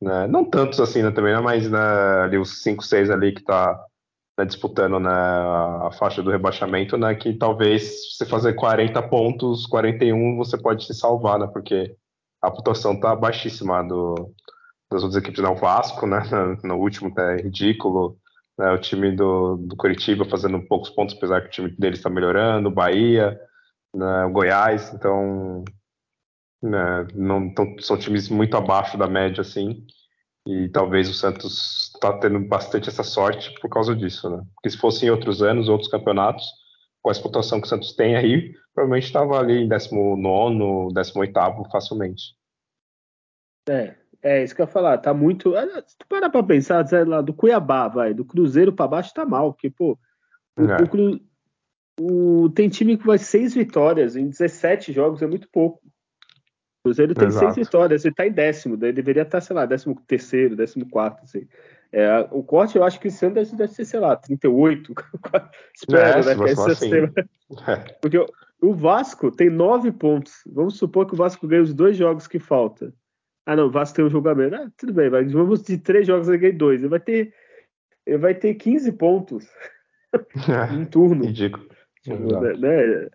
[0.00, 0.26] né?
[0.26, 1.78] Não tantos assim, né, também, né, mas né,
[2.24, 3.78] ali os 5, 6 ali que tá
[4.38, 7.14] né, disputando né, a faixa do rebaixamento, né?
[7.14, 11.46] Que talvez você fazer 40 pontos, 41 você pode se salvar, né?
[11.52, 11.94] Porque
[12.42, 14.32] a pontuação tá baixíssima do,
[14.90, 15.48] das outras equipes, né?
[15.48, 16.22] O Vasco, né?
[16.64, 18.18] No, último é ridículo.
[18.58, 22.10] Né, o time do, do Curitiba fazendo poucos pontos, apesar que o time deles está
[22.10, 23.40] melhorando, o Bahia,
[23.94, 25.64] né, o Goiás, então
[26.60, 29.86] né, não, são times muito abaixo da média, assim,
[30.44, 34.42] e talvez o Santos está tendo bastante essa sorte por causa disso, né?
[34.54, 36.44] Porque se fosse em outros anos, outros campeonatos,
[37.02, 42.36] com a pontuação que o Santos tem aí, provavelmente estava ali em 19, 18 facilmente.
[43.68, 45.56] É, é isso que eu ia falar, tá muito.
[45.56, 49.14] É, se tu parar pra pensar, sei lá, do Cuiabá, vai, do Cruzeiro para baixo
[49.14, 49.98] tá mal, porque, pô,
[50.56, 50.82] o, é.
[50.82, 51.20] o, Cru,
[52.00, 55.80] o, tem time que vai seis vitórias em 17 jogos, é muito pouco.
[55.84, 57.54] O Cruzeiro tem Exato.
[57.54, 60.88] seis vitórias, ele tá em décimo, daí deveria estar, tá, sei lá, décimo terceiro, décimo
[60.88, 61.46] quarto, assim.
[61.90, 64.92] É, o corte eu acho que esse ano deve, deve ser, sei lá, 38.
[65.74, 66.34] Espero, é, né?
[66.34, 66.90] Que é assim.
[68.00, 68.26] Porque
[68.60, 70.42] o, Vasco tem nove pontos.
[70.46, 72.92] Vamos supor que o Vasco ganha os dois jogos que falta.
[73.46, 74.54] Ah, não, o Vasco tem um julgamento.
[74.54, 76.80] Ah, tudo bem, mas vamos de três jogos, ele ganhei dois.
[76.80, 77.32] Ele vai ter,
[78.04, 79.46] ele vai ter 15 pontos
[80.78, 81.24] em turno.
[81.24, 81.68] Ridículo.
[82.02, 83.08] Tipo, né, né?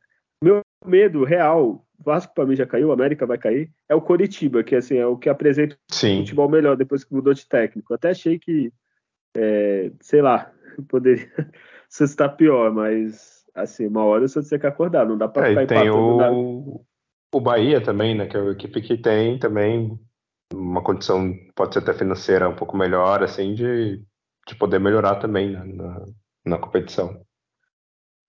[0.44, 4.76] Meu medo real, Vasco para mim já caiu, América vai cair, é o Coritiba, que
[4.76, 6.18] assim, é o que apresenta Sim.
[6.18, 7.94] o futebol melhor depois que mudou de técnico.
[7.94, 8.72] Até achei que,
[9.36, 10.52] é, sei lá,
[10.90, 11.28] poderia
[11.90, 15.68] estar pior, mas assim, uma hora você tem que acordar, não dá para é, ficar
[15.68, 16.84] tem o...
[17.34, 19.98] o Bahia também, né, que é uma equipe que tem também
[20.54, 24.04] uma condição, pode ser até financeira um pouco melhor, assim, de,
[24.48, 26.06] de poder melhorar também né, na,
[26.46, 27.24] na competição.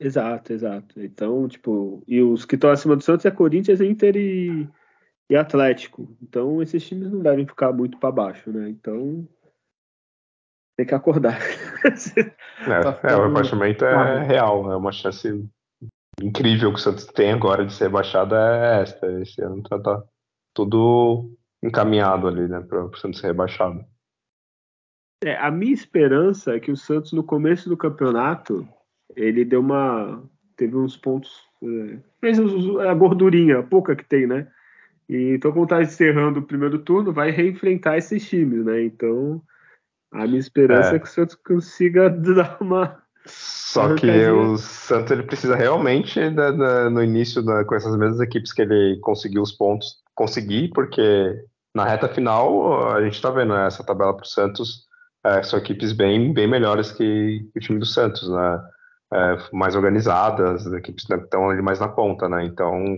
[0.05, 1.01] Exato, exato.
[1.01, 4.69] Então, tipo, e os que estão acima do Santos é Corinthians, Inter e,
[5.31, 6.15] e Atlético.
[6.23, 8.69] Então, esses times não devem ficar muito para baixo, né?
[8.69, 9.27] Então,
[10.77, 11.41] tem que acordar.
[11.87, 15.43] é, é, o rebaixamento é real, é uma chance
[16.21, 19.11] incrível que o Santos tem agora de ser rebaixado é esta.
[19.23, 20.05] Esse ano tá, tá
[20.53, 23.83] tudo encaminhado ali, né, para o Santos ser rebaixado.
[25.25, 28.69] É, a minha esperança é que o Santos, no começo do campeonato,
[29.17, 30.23] ele deu uma.
[30.57, 31.31] teve uns pontos.
[31.63, 34.47] É, fez a gordurinha, a pouca que tem, né?
[35.09, 38.83] E então, como tá encerrando o primeiro turno, vai reenfrentar esses times, né?
[38.85, 39.43] Então,
[40.13, 43.03] a minha esperança é, é que o Santos consiga dar uma.
[43.27, 48.21] Só que o Santos ele precisa realmente, da, da, no início, da, com essas mesmas
[48.21, 51.43] equipes que ele conseguiu os pontos, conseguir, porque
[51.75, 54.87] na reta final, a gente está vendo né, essa tabela para o Santos,
[55.25, 58.61] é, são equipes bem, bem melhores que, que o time do Santos, né?
[59.15, 62.45] É, mais organizadas, as equipes estão ali mais na ponta, né?
[62.45, 62.97] Então,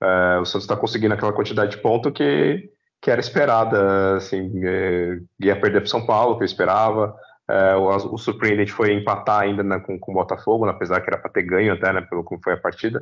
[0.00, 2.70] é, o Santos está conseguindo aquela quantidade de ponto que,
[3.02, 7.16] que era esperada, assim, é, ia perder para São Paulo, que eu esperava,
[7.48, 11.08] é, o, o, surpreendente foi empatar ainda né, com, com o Botafogo, né, apesar que
[11.08, 12.98] era para ter ganho até, né, pelo como foi a partida,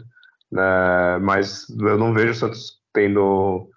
[0.52, 3.68] né, mas eu não vejo o Santos tendo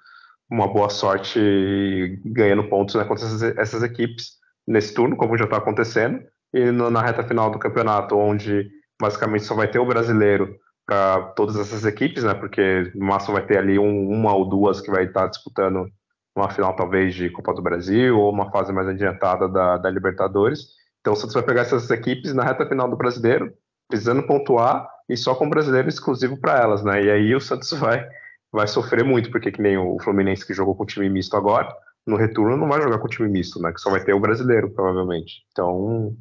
[0.49, 4.33] uma boa sorte ganhando pontos né, contra essas, essas, equipes
[4.67, 6.21] nesse turno, como já está acontecendo,
[6.53, 8.69] e no, na reta final do campeonato, onde
[8.99, 10.55] basicamente só vai ter o brasileiro
[10.85, 14.79] para todas essas equipes, né, porque no máximo vai ter ali um, uma ou duas
[14.79, 15.87] que vai estar tá disputando
[16.35, 20.75] uma final talvez de Copa do Brasil ou uma fase mais adiantada da, da Libertadores.
[21.01, 23.51] Então o Santos vai pegar essas equipes na reta final do brasileiro,
[23.87, 27.03] precisando pontuar e só com brasileiro exclusivo para elas, né?
[27.03, 28.07] E aí o Santos vai
[28.51, 31.69] vai sofrer muito, porque que nem o Fluminense que jogou com time misto agora,
[32.05, 33.73] no retorno não vai jogar com time misto, né?
[33.73, 35.43] Que só vai ter o brasileiro, provavelmente.
[35.51, 36.15] Então,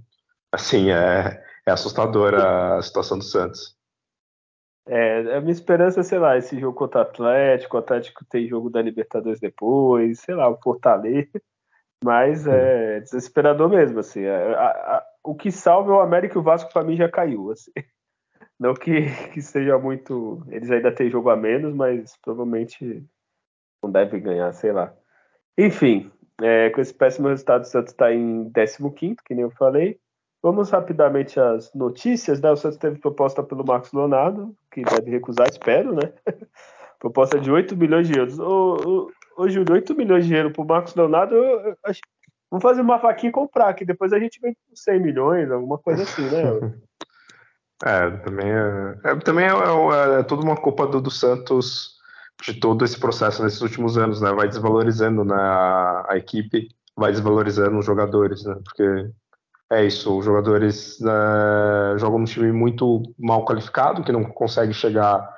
[0.51, 3.77] assim, é, é assustadora a situação do Santos.
[4.89, 8.71] É, a minha esperança, sei lá, esse jogo contra o Atlético, o Atlético tem jogo
[8.71, 11.43] da Libertadores depois, sei lá, o Fortaleza,
[12.05, 16.39] mas é desesperador mesmo, assim, é, a, a, o que salva é o América e
[16.39, 17.73] o Vasco para mim já caiu, assim.
[18.59, 19.03] Não que,
[19.35, 20.43] que seja muito.
[20.49, 23.05] Eles ainda têm jogo a menos, mas provavelmente
[23.83, 24.95] não deve ganhar, sei lá.
[25.59, 26.11] Enfim,
[26.41, 30.01] é, com esse péssimo resultado, o Santos está em 15, que nem eu falei.
[30.47, 32.41] Vamos rapidamente às notícias.
[32.41, 32.49] Né?
[32.49, 36.13] O Santos teve proposta pelo Marcos Leonardo, que deve recusar, espero, né?
[37.01, 38.39] proposta de 8 milhões de euros.
[38.39, 38.77] Ô,
[39.37, 41.77] ô, ô Júlio, 8 milhões de euros para o Marcos Leonardo, eu,
[42.49, 45.79] vamos fazer uma faquinha e comprar, que depois a gente vem com 100 milhões, alguma
[45.79, 46.43] coisa assim, né?
[47.85, 51.97] É, também é, é também é, é, é, tudo uma culpa do, do Santos
[52.43, 54.33] de todo esse processo nesses últimos anos, né?
[54.33, 58.57] Vai desvalorizando né, a, a equipe, vai desvalorizando os jogadores, né?
[58.65, 59.11] Porque
[59.71, 65.29] é isso, os jogadores né, jogam num time muito mal qualificado, que não consegue chegar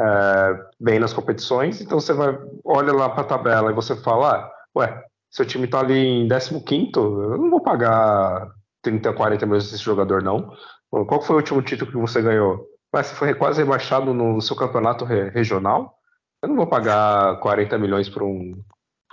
[0.00, 4.36] é, bem nas competições, então você vai, olha lá para a tabela e você fala,
[4.36, 8.48] ah, ué, seu time está ali em 15 eu não vou pagar
[8.82, 10.52] 30, 40 milhões desse jogador, não.
[10.90, 12.64] Qual foi o último título que você ganhou?
[12.92, 15.98] Mas você foi quase rebaixado no seu campeonato re regional?
[16.40, 18.62] Eu não vou pagar 40 milhões para um,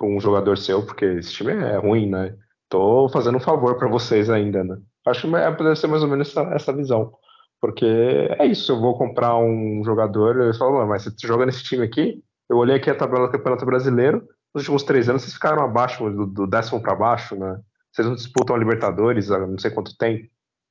[0.04, 2.36] um jogador seu, porque esse time é ruim, né?
[2.72, 4.78] Tô fazendo um favor para vocês ainda, né?
[5.06, 7.14] Acho que deve ser mais ou menos essa, essa visão.
[7.60, 11.84] Porque é isso, eu vou comprar um jogador, eu falo, mas você joga nesse time
[11.84, 15.62] aqui, eu olhei aqui a tabela do Campeonato Brasileiro, nos últimos três anos vocês ficaram
[15.62, 17.60] abaixo, do, do décimo para baixo, né?
[17.92, 20.30] Vocês não disputam a Libertadores há não sei quanto tempo.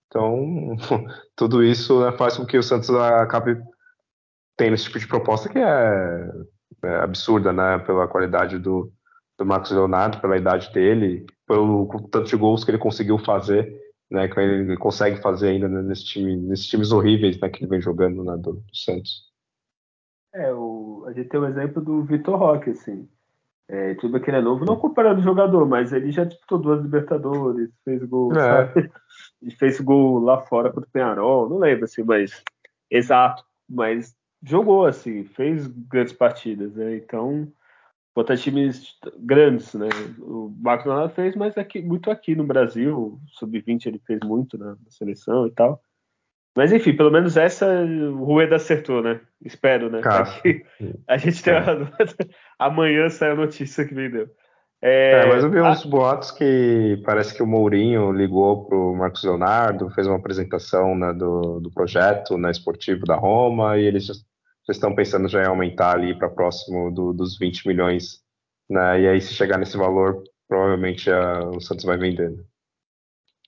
[0.08, 0.76] Então,
[1.36, 3.60] tudo isso né, faz com que o Santos acabe
[4.56, 6.30] tendo esse tipo de proposta que é,
[6.82, 7.78] é absurda, né?
[7.80, 8.90] Pela qualidade do,
[9.38, 13.76] do Marcos Leonardo, pela idade dele, pelo tanto de gols que ele conseguiu fazer,
[14.08, 14.28] né?
[14.28, 17.80] Que ele consegue fazer ainda né, nesse time, nesses times horríveis né, que ele vem
[17.80, 19.28] jogando né, do, do Santos.
[20.32, 23.08] É, o, a gente tem o exemplo do Vitor Roque, assim.
[23.68, 26.58] É, tudo bem que ele é novo, não comparando o jogador, mas ele já disputou
[26.58, 28.36] duas Libertadores, fez gol, é.
[28.36, 28.90] sabe?
[29.58, 32.44] fez gol lá fora contra o Penharol, não lembro assim, mas
[32.88, 36.96] exato, mas jogou assim, fez grandes partidas, né?
[36.96, 37.52] Então,
[38.14, 39.88] contra times grandes, né?
[40.18, 44.74] O Marcos Leonardo fez, mas aqui, muito aqui no Brasil, sub-20 ele fez muito né,
[44.82, 45.80] na seleção e tal.
[46.56, 49.20] Mas enfim, pelo menos essa o Rueda acertou, né?
[49.44, 50.00] Espero, né?
[51.06, 51.60] A gente tem é.
[52.58, 54.28] amanhã sai a notícia que vendeu.
[54.82, 55.70] É, é, mas eu vi a...
[55.70, 61.12] uns boatos que parece que o Mourinho ligou pro Marcos Leonardo, fez uma apresentação né,
[61.12, 64.08] do, do projeto na né, esportivo da Roma e eles
[64.70, 68.22] já estão pensando já em aumentar ali para próximo do, dos 20 milhões.
[68.68, 72.30] Né, e aí, se chegar nesse valor, provavelmente a, o Santos vai vender.
[72.30, 72.42] Né?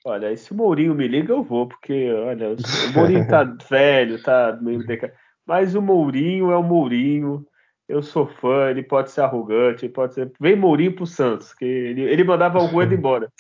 [0.05, 4.59] Olha, se o Mourinho me liga, eu vou, porque, olha, o Mourinho tá velho, tá
[4.61, 5.15] meio deca...
[5.47, 7.47] Mas o Mourinho é o Mourinho
[7.93, 10.33] eu sou fã, ele pode ser arrogante, ele pode ser.
[10.41, 13.31] Vem Mourinho pro Santos, que ele, ele mandava o Rueda embora.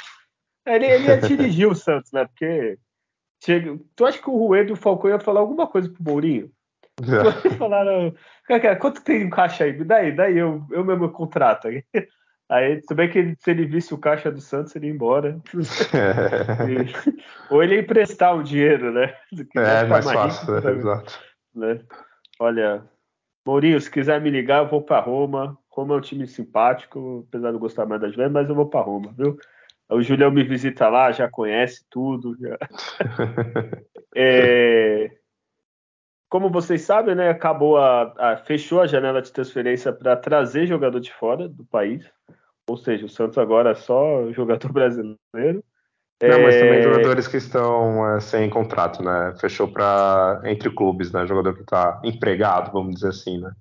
[0.66, 2.26] Ele, ele ia dirigir o Santos, né?
[2.26, 2.78] Porque.
[3.42, 3.78] Chega...
[3.96, 6.50] Tu acha que o Rueda e o Falcão iam falar alguma coisa pro Mourinho?
[7.02, 7.50] É.
[7.58, 8.14] Falaram,
[8.80, 9.72] quanto tem um caixa aí?
[9.84, 11.68] Daí, daí eu, eu mesmo contrato.
[12.48, 15.40] Aí, tudo bem que se ele visse o caixa do Santos, ele ia embora.
[16.68, 19.14] e, ou ele ia emprestar o dinheiro, né?
[19.56, 20.72] É, mais, fácil, rico, né?
[20.72, 21.20] exato.
[21.54, 21.80] Né?
[22.38, 22.84] Olha,
[23.46, 25.58] Mourinho, se quiser me ligar, eu vou para Roma.
[25.68, 28.68] Roma é um time simpático, apesar de eu gostar mais das velhas, mas eu vou
[28.68, 29.36] para Roma, viu?
[29.90, 32.36] O Julião me visita lá, já conhece tudo.
[32.40, 32.58] Já...
[34.14, 35.10] é...
[36.32, 40.98] Como vocês sabem, né, acabou a, a fechou a janela de transferência para trazer jogador
[40.98, 42.10] de fora do país.
[42.66, 45.18] Ou seja, o Santos agora é só jogador brasileiro.
[45.34, 46.82] Não, mas também é...
[46.82, 49.34] jogadores que estão é, sem contrato, né?
[49.38, 51.26] Fechou para entre clubes, né?
[51.26, 53.52] Jogador que está empregado, vamos dizer assim, né?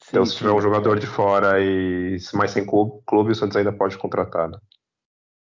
[0.00, 3.56] Sim, então, se tiver um jogador de fora e mais sem clube, clube, o Santos
[3.56, 4.58] ainda pode contratar, né?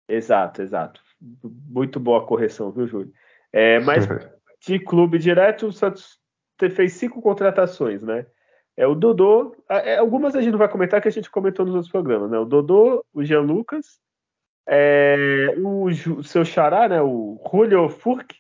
[0.08, 1.02] Exato, exato.
[1.44, 3.12] Muito boa correção, viu, Júlio?
[3.52, 4.08] É, mas
[4.66, 6.19] de clube direto, o Santos
[6.70, 8.26] fez cinco contratações, né?
[8.76, 11.76] É o Dodô, é, algumas a gente não vai comentar que a gente comentou nos
[11.76, 12.40] outros programas, né?
[12.40, 14.00] O Dodô, o Jean Lucas,
[14.72, 18.36] é, o, o, seu xará, né, o Julio Furk,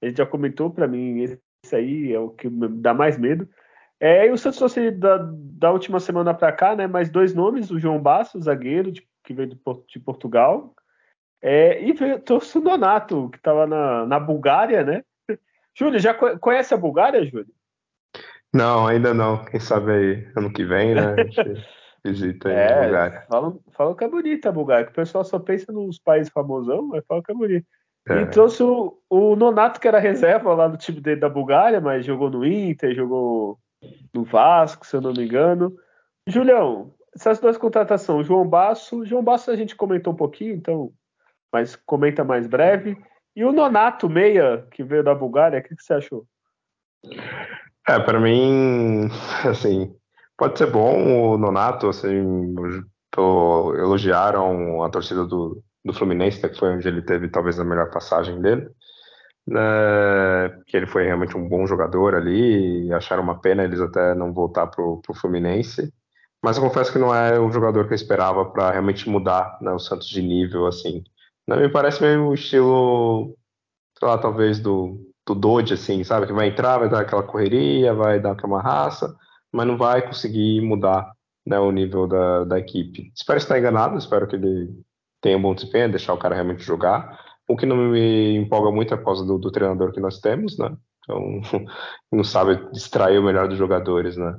[0.00, 3.48] ele já comentou para mim, esse aí é o que dá mais medo.
[4.00, 7.70] É, e o Santos trouxe da, da última semana para cá, né, mais dois nomes,
[7.70, 10.74] o João Basso, zagueiro, de, que veio de, de Portugal,
[11.42, 15.02] é, e veio, trouxe o Donato, que estava na, na Bulgária, né?
[15.76, 17.52] Júlio, já conhece a Bulgária, Júlio?
[18.52, 19.44] Não, ainda não.
[19.44, 21.14] Quem sabe aí ano que vem, né?
[22.04, 23.26] visita é, a Bulgária.
[23.28, 26.86] Falam, falam que é bonita a Bulgária, que o pessoal só pensa nos países famosão,
[26.86, 27.66] mas falam que é bonita.
[28.08, 28.22] É.
[28.22, 32.06] E trouxe o, o, Nonato, que era reserva lá do time dele da Bulgária, mas
[32.06, 33.58] jogou no Inter, jogou
[34.14, 35.74] no Vasco, se eu não me engano.
[36.28, 40.92] Julião, essas duas contratações, João Basso, João Basso a gente comentou um pouquinho, então,
[41.52, 42.96] mas comenta mais breve.
[43.36, 46.26] E o Nonato Meia, que veio da Bulgária, o que, que você achou?
[47.86, 49.08] É, para mim,
[49.44, 49.94] assim,
[50.36, 52.54] Pode ser bom o Nonato, assim,
[53.10, 57.90] tô, elogiaram a torcida do, do Fluminense, que foi onde ele teve talvez a melhor
[57.90, 58.68] passagem dele,
[59.46, 59.60] né,
[60.66, 64.66] que ele foi realmente um bom jogador ali, acharam uma pena eles até não voltar
[64.66, 65.90] pro, pro Fluminense,
[66.42, 69.72] mas eu confesso que não é o jogador que eu esperava para realmente mudar né,
[69.72, 71.02] o Santos de nível, assim.
[71.46, 73.36] Não, me parece meio o estilo,
[73.98, 77.94] sei lá, talvez do, do Dodge, assim, sabe, que vai entrar, vai dar aquela correria,
[77.94, 79.14] vai dar aquela raça,
[79.52, 81.12] mas não vai conseguir mudar
[81.46, 83.12] né, o nível da, da equipe.
[83.14, 84.68] Espero estar enganado, espero que ele
[85.20, 87.18] tenha um bom desempenho, deixar o cara realmente jogar.
[87.48, 90.58] O que não me empolga muito é por causa do, do treinador que nós temos,
[90.58, 90.76] né?
[91.04, 91.40] Então,
[92.10, 94.36] não sabe distrair o melhor dos jogadores, né?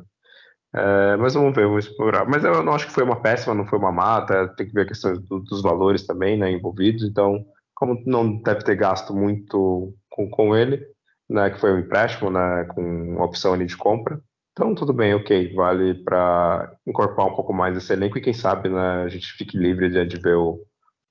[0.78, 2.25] É, mas vamos ver, vamos explorar.
[2.28, 4.82] Mas eu não acho que foi uma péssima, não foi uma mata, tem que ver
[4.82, 7.03] a questão do, dos valores também, né, envolvidos.
[7.03, 10.86] Então, como não deve ter gasto muito com, com ele,
[11.28, 14.21] né, que foi um empréstimo, né, com opção ali de compra,
[14.51, 18.69] então tudo bem, ok, vale para incorporar um pouco mais esse elenco e quem sabe
[18.69, 20.59] né, a gente fique livre de, de ver o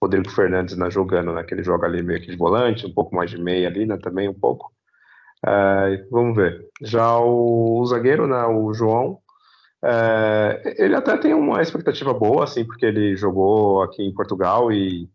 [0.03, 3.15] Rodrigo Fernandes né, jogando, né, que ele joga ali meio que de volante, um pouco
[3.15, 4.73] mais de meia ali, né, também um pouco.
[5.45, 6.69] É, vamos ver.
[6.83, 9.21] Já o, o zagueiro, né, o João,
[9.89, 15.09] é, ele até tem uma expectativa boa, assim, porque ele jogou aqui em Portugal e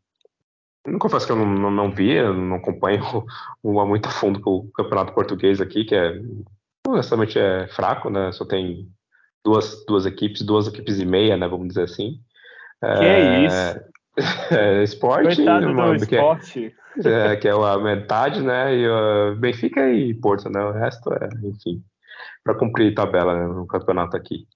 [0.88, 3.04] não confesso que eu não, não, não vi, eu não acompanho
[3.62, 6.22] uma muito a fundo o campeonato português aqui, que é
[6.88, 8.32] honestamente é fraco, né?
[8.32, 8.88] Só tem
[9.44, 11.48] duas, duas equipes, duas equipes e meia, né?
[11.48, 12.20] Vamos dizer assim.
[12.80, 13.92] Que é, é isso?
[14.52, 16.76] É, esporte, Coitado do que esporte.
[17.06, 18.76] É, que é a metade, né?
[18.76, 20.64] E uh, Benfica e Porto, né?
[20.64, 21.84] O resto é, enfim,
[22.44, 24.48] para cumprir tabela né, no campeonato aqui.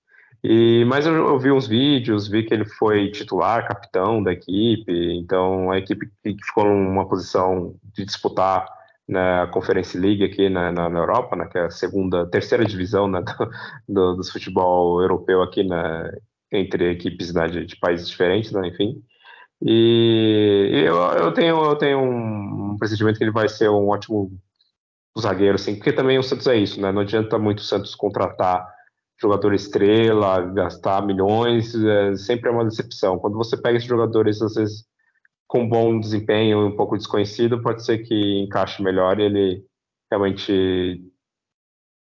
[0.48, 4.92] E, mas eu, eu, vi uns vídeos, vi que ele foi titular, capitão da equipe,
[5.18, 8.68] então a equipe que ficou numa posição de disputar
[9.08, 13.08] na Conference League aqui na, na, na Europa, né, que é a segunda, terceira divisão
[13.08, 13.24] né,
[13.90, 16.12] do, do, do, futebol europeu aqui né,
[16.52, 19.02] entre equipes né, de, de, países diferentes, né, enfim.
[19.64, 24.32] E, e eu, eu, tenho, eu tenho um pressentimento que ele vai ser um ótimo
[25.20, 26.92] zagueiro, assim, porque também o Santos é isso, né?
[26.92, 28.76] Não adianta muito o Santos contratar
[29.20, 33.20] jogador estrela, gastar milhões, é, sempre é uma decepção.
[33.20, 34.86] Quando você pega esses jogadores, às vezes,
[35.48, 39.66] com bom desempenho um pouco desconhecido, pode ser que encaixe melhor e ele
[40.12, 41.02] realmente,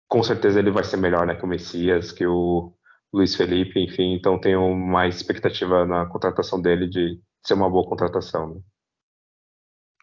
[0.09, 2.73] com certeza, ele vai ser melhor né, que o Messias, que o
[3.13, 4.15] Luiz Felipe, enfim.
[4.15, 8.55] Então, tenho mais expectativa na contratação dele de ser uma boa contratação.
[8.55, 8.61] Né?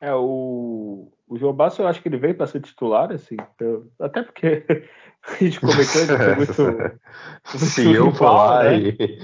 [0.01, 3.91] É, o, o João Basso, eu acho que ele veio para ser titular, assim, eu,
[3.99, 4.65] até porque
[5.39, 6.99] a gente comentou, ele tem muito.
[7.57, 8.63] Se eu falar.
[8.63, 8.77] Né?
[8.77, 9.19] E...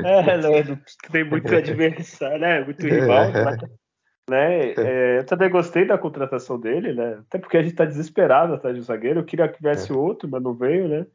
[0.04, 0.78] é, não, não,
[1.10, 2.64] tem muito adversário, né?
[2.64, 3.56] Muito rival, é.
[4.28, 4.72] né?
[4.72, 7.20] É, eu também gostei da contratação dele, né?
[7.26, 9.20] Até porque a gente tá desesperado atrás de um zagueiro.
[9.20, 9.94] Eu queria que tivesse é.
[9.94, 11.06] outro, mas não veio, né?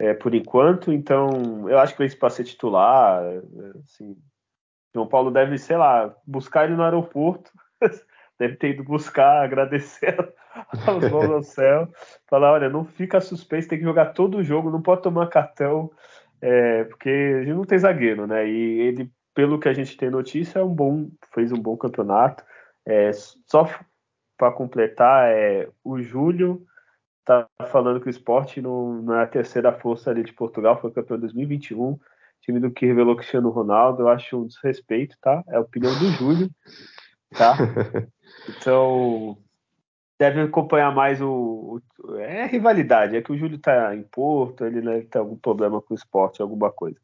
[0.00, 3.22] É, por enquanto, então eu acho que veio para ser titular.
[3.84, 4.16] Assim,
[4.94, 7.50] João Paulo deve, sei lá, buscar ele no aeroporto
[8.40, 10.16] deve ter ido buscar, agradecer
[10.86, 11.88] aos mãos ao céu,
[12.26, 15.90] falar, olha, não fica suspenso, tem que jogar todo o jogo, não pode tomar cartão,
[16.40, 18.48] é, porque a gente não tem zagueiro, né?
[18.48, 22.42] E ele, pelo que a gente tem notícia, é um bom, fez um bom campeonato.
[22.86, 23.68] É, só
[24.38, 26.64] para completar, é, o Júlio
[27.26, 30.90] tá falando que o esporte não, não, é a terceira força ali de Portugal, foi
[30.90, 31.98] campeão 2021,
[32.40, 35.44] time do que revelou Cristiano Ronaldo, eu acho um desrespeito, tá?
[35.46, 36.50] É a opinião do Júlio,
[37.36, 37.56] tá?
[38.48, 39.36] Então,
[40.18, 44.80] deve acompanhar mais o, o, É rivalidade, é que o Júlio tá em Porto, ele
[44.80, 46.96] deve ter algum problema com o esporte, alguma coisa.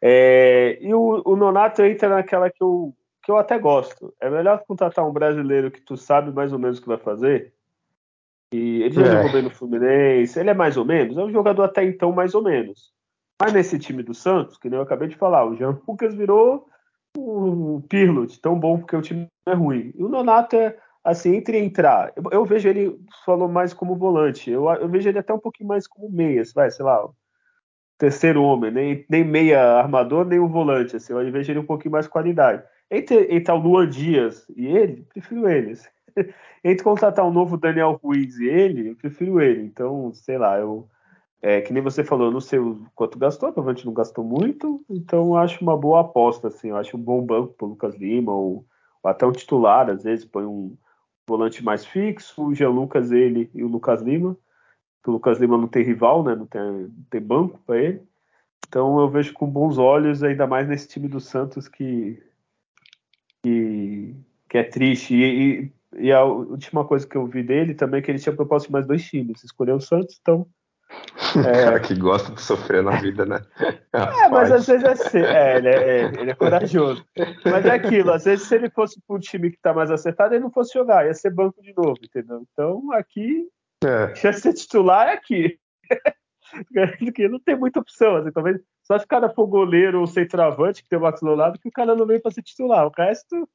[0.00, 4.12] É, e o, o, Nonato entra naquela que eu, que eu até gosto.
[4.20, 7.52] É melhor contratar um brasileiro que tu sabe mais ou menos o que vai fazer.
[8.52, 9.10] E ele já é.
[9.16, 12.34] jogou bem no Fluminense, ele é mais ou menos, é um jogador até então mais
[12.34, 12.92] ou menos.
[13.40, 16.68] Mas nesse time do Santos, que nem eu acabei de falar, o Jean Lucas virou
[17.16, 19.92] o Pirlo, tão bom porque o time é ruim.
[19.94, 24.50] E o Nonato é assim, entre entrar, eu, eu vejo ele falou mais como volante,
[24.50, 27.08] eu, eu, vejo ele até um pouquinho mais como meia, vai, sei lá,
[27.98, 31.92] terceiro homem, nem, nem meia armador, nem o volante, assim, eu vejo ele um pouquinho
[31.92, 32.62] mais qualidade.
[32.90, 35.88] Entre, entre o Luan Dias e ele, prefiro eles.
[36.62, 39.62] entre contratar um novo Daniel Ruiz e ele, eu prefiro ele.
[39.62, 40.88] Então, sei lá, eu
[41.42, 45.36] é, que nem você falou, não sei o quanto gastou, provavelmente não gastou muito, então
[45.36, 48.64] acho uma boa aposta, assim, eu acho um bom banco para Lucas Lima, ou,
[49.02, 50.76] ou, até um titular, às vezes põe um
[51.26, 54.36] volante mais fixo, o Jean Lucas, ele e o Lucas Lima,
[55.04, 58.02] o Lucas Lima não tem rival, né, não tem, não tem banco para ele,
[58.68, 62.22] então eu vejo com bons olhos, ainda mais nesse time do Santos que,
[63.42, 64.14] que,
[64.48, 68.02] que é triste, e, e, e a última coisa que eu vi dele também é
[68.02, 70.46] que ele tinha proposto mais dois times, escolheu o Santos, então
[71.36, 71.64] é...
[71.64, 73.40] cara que gosta de sofrer na vida, né?
[73.92, 77.04] É, mas às vezes é, assim, é, ele é, ele é corajoso.
[77.44, 80.34] Mas é aquilo, às vezes se ele fosse para um time que está mais acertado,
[80.34, 82.42] ele não fosse jogar, ia ser banco de novo, entendeu?
[82.52, 83.46] Então aqui,
[83.84, 84.12] é.
[84.24, 85.58] ia ser titular é aqui.
[86.98, 90.82] Porque não tem muita opção, assim, talvez só se o cara for goleiro ou centroavante,
[90.82, 92.86] que tem o Max no lado, que o cara não veio para ser titular.
[92.86, 93.48] O resto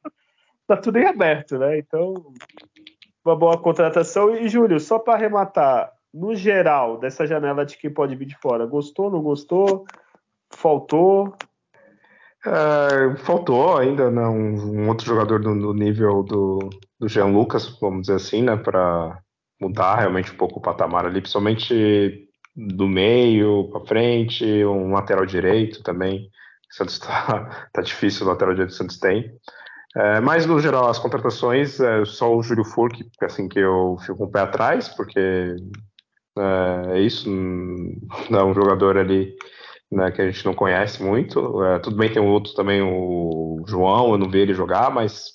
[0.65, 1.77] tá tudo em aberto, né?
[1.77, 2.13] Então,
[3.23, 4.35] uma boa contratação.
[4.35, 8.65] E, Júlio, só para arrematar, no geral, dessa janela de quem pode vir de fora?
[8.65, 9.85] Gostou, não gostou?
[10.49, 11.35] Faltou?
[12.45, 17.77] É, faltou ainda né, um, um, outro jogador do, do nível do, do Jean Lucas,
[17.79, 19.19] vamos dizer assim, né, para
[19.59, 25.83] mudar realmente um pouco o patamar ali, principalmente do meio para frente, um lateral direito
[25.83, 26.29] também.
[26.71, 29.31] O Santos tá, tá difícil, o lateral direito do Santos tem.
[29.95, 34.23] É, mas no geral, as contratações, é só o Júlio Furk, assim que eu fico
[34.23, 35.55] um o pé atrás, porque
[36.37, 39.35] é, é isso, não é um jogador ali
[39.91, 41.63] né, que a gente não conhece muito.
[41.63, 45.31] É, tudo bem, tem outro também, o João, eu não vi ele jogar, mas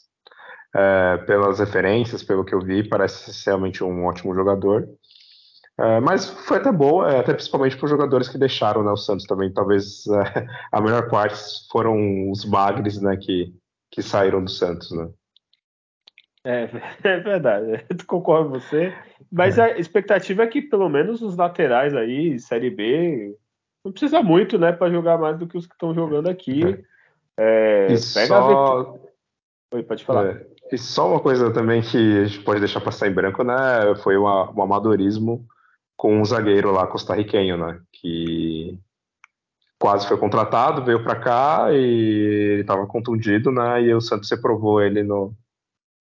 [0.75, 4.89] é, pelas referências, pelo que eu vi, parece realmente um ótimo jogador.
[5.79, 8.97] É, mas foi até boa, é, até principalmente para os jogadores que deixaram né, o
[8.97, 9.53] Santos também.
[9.53, 11.37] Talvez é, a melhor parte
[11.71, 13.55] foram os bagres né, que,
[13.91, 14.91] que saíram do Santos.
[14.93, 15.09] Né?
[16.45, 16.65] É,
[17.05, 18.93] é verdade, eu concordo com você.
[19.31, 19.63] Mas é.
[19.63, 23.37] a expectativa é que pelo menos os laterais aí, Série B,
[23.85, 26.63] não precisa muito, né, para jogar mais do que os que estão jogando aqui.
[27.37, 28.99] É, pega só...
[29.75, 30.27] Oi, pode falar.
[30.27, 33.95] É, e só uma coisa também que a gente pode deixar passar em branco, né?
[34.03, 35.47] Foi um amadorismo
[35.97, 37.81] com um zagueiro lá costarriquenho, né?
[37.93, 38.79] Que
[39.79, 41.77] quase foi contratado, veio para cá e
[42.53, 43.83] ele estava contundido, né?
[43.83, 45.35] E o Santos reprovou ele no,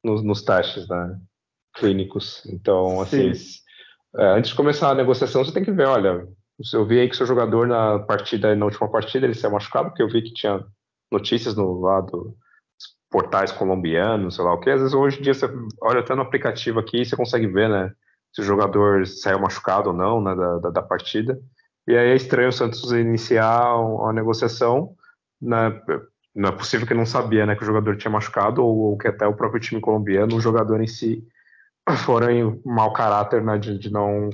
[0.03, 1.19] no, nos testes, né?
[1.75, 2.43] Clínicos.
[2.47, 3.31] Então, assim,
[4.15, 6.27] é, antes de começar a negociação, você tem que ver, olha,
[6.73, 10.03] eu vi aí que seu jogador na partida, na última partida, ele saiu machucado, porque
[10.03, 10.63] eu vi que tinha
[11.11, 12.35] notícias no lado
[13.09, 14.69] portais colombianos, sei lá o que.
[14.69, 15.49] Às vezes hoje em dia você
[15.81, 17.91] olha até no aplicativo aqui e você consegue ver, né?
[18.33, 21.37] Se o jogador saiu machucado ou não né, da, da, da partida.
[21.85, 24.95] E aí é estranho o Santos iniciar a negociação.
[25.41, 25.81] Né,
[26.35, 29.07] não é possível que não sabia né, que o jogador tinha machucado ou, ou que
[29.07, 31.25] até o próprio time colombiano, o jogador em si,
[32.05, 34.29] foram em mau caráter né, de, de não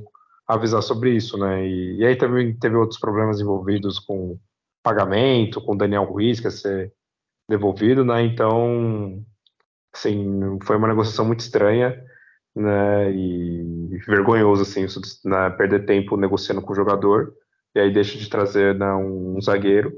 [0.48, 1.68] avisar sobre isso, né?
[1.68, 4.40] E, e, aí também teve outros problemas envolvidos com
[4.82, 6.94] pagamento, com Daniel Ruiz, que ia ser
[7.50, 8.24] devolvido, né?
[8.24, 9.22] Então,
[9.94, 12.02] assim, foi uma negociação muito estranha,
[12.56, 13.12] né?
[13.12, 14.86] E vergonhoso, assim,
[15.26, 15.50] né?
[15.50, 17.34] perder tempo negociando com o jogador
[17.76, 19.94] e aí deixa de trazer né, um zagueiro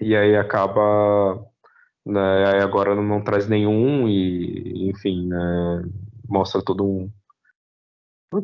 [0.00, 1.44] e aí acaba,
[2.04, 2.46] né?
[2.46, 5.84] Aí agora não, traz nenhum e, enfim, né?
[6.28, 7.10] Mostra todo um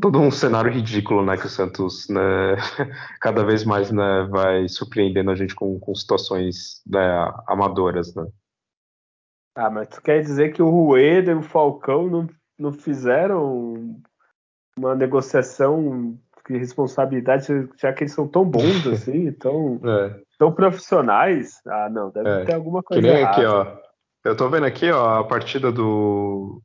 [0.00, 2.20] todo um cenário ridículo, né, que o Santos, né,
[3.20, 8.26] cada vez mais, né, vai surpreendendo a gente com, com situações né, amadoras, né.
[9.54, 12.28] Ah, mas tu quer dizer que o Rueda e o Falcão não,
[12.58, 14.02] não fizeram
[14.76, 16.18] uma negociação
[16.52, 17.46] de responsabilidade,
[17.80, 20.20] já que eles são tão bons assim, tão, é.
[20.38, 21.60] tão profissionais?
[21.66, 22.44] Ah, não, deve é.
[22.44, 23.36] ter alguma coisa que nem errada.
[23.36, 23.86] aqui, ó.
[24.24, 26.60] Eu tô vendo aqui, ó, a partida do,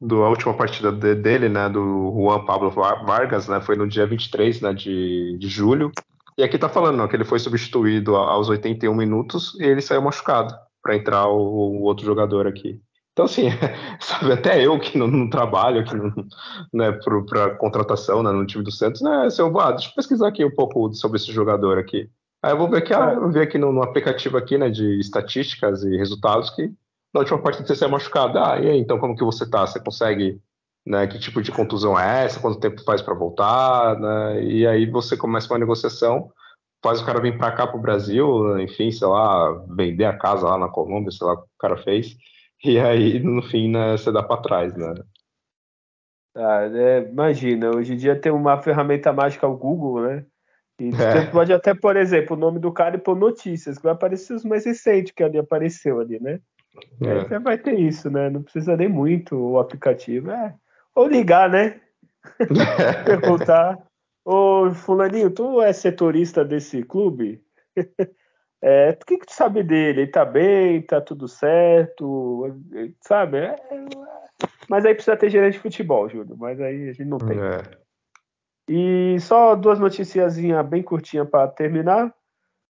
[0.00, 4.06] do, a última partida de, dele, né, do Juan Pablo Vargas, né, foi no dia
[4.06, 5.92] 23 né, de, de julho.
[6.36, 10.02] E aqui tá falando não, que ele foi substituído aos 81 minutos e ele saiu
[10.02, 12.80] machucado para entrar o, o, outro jogador aqui.
[13.12, 13.44] Então, assim,
[14.00, 16.12] sabe, até eu que não, não trabalho aqui no,
[16.72, 16.92] né,
[17.28, 20.44] para contratação né, no time do Santos, né, se eu, ah, deixa eu pesquisar aqui
[20.44, 22.08] um pouco sobre esse jogador aqui.
[22.42, 24.98] Aí eu vou ver aqui, ah, vou ver aqui no, no aplicativo aqui, né, de
[24.98, 26.72] estatísticas e resultados que
[27.12, 28.38] na última partida você saiu machucado.
[28.38, 29.66] Ah, e aí, então como que você tá?
[29.66, 30.40] Você consegue,
[30.86, 32.40] né, que tipo de contusão é essa?
[32.40, 33.98] Quanto tempo faz para voltar?
[34.00, 34.44] Né?
[34.44, 36.30] E aí você começa uma negociação,
[36.82, 40.58] faz o cara vir para cá pro Brasil, enfim, sei lá, vender a casa lá
[40.58, 42.16] na Colômbia, sei lá o que o cara fez.
[42.64, 44.94] E aí, no fim, né, você dá para trás, né?
[46.34, 50.24] Ah, é, imagina, hoje em dia tem uma ferramenta mágica, o Google, né?
[50.80, 50.90] E é.
[50.90, 54.34] você pode até, por exemplo, o nome do cara e pôr notícias, que vai aparecer
[54.34, 56.40] os mais recentes que ali apareceu ali, né?
[57.02, 57.20] É.
[57.20, 58.30] Você vai ter isso, né?
[58.30, 60.30] Não precisa nem muito o aplicativo.
[60.30, 60.54] É.
[60.94, 61.80] Ou ligar, né?
[63.04, 63.78] Perguntar.
[64.24, 67.42] Ô, Fulaninho, tu é setorista desse clube?
[68.62, 70.02] É, o que, que tu sabe dele?
[70.02, 70.80] Ele tá bem?
[70.82, 72.48] Tá tudo certo?
[73.00, 73.38] Sabe?
[73.38, 73.56] É,
[74.68, 76.36] mas aí precisa ter gerente de futebol, Júlio.
[76.38, 77.38] Mas aí a gente não tem.
[77.38, 77.62] É.
[78.68, 82.14] E só duas noticiazinhas bem curtinhas para terminar.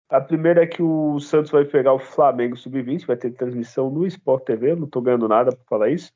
[0.09, 4.07] A primeira é que o Santos vai pegar o Flamengo Sub-20, vai ter transmissão no
[4.07, 6.13] Sport TV, não estou ganhando nada para falar isso.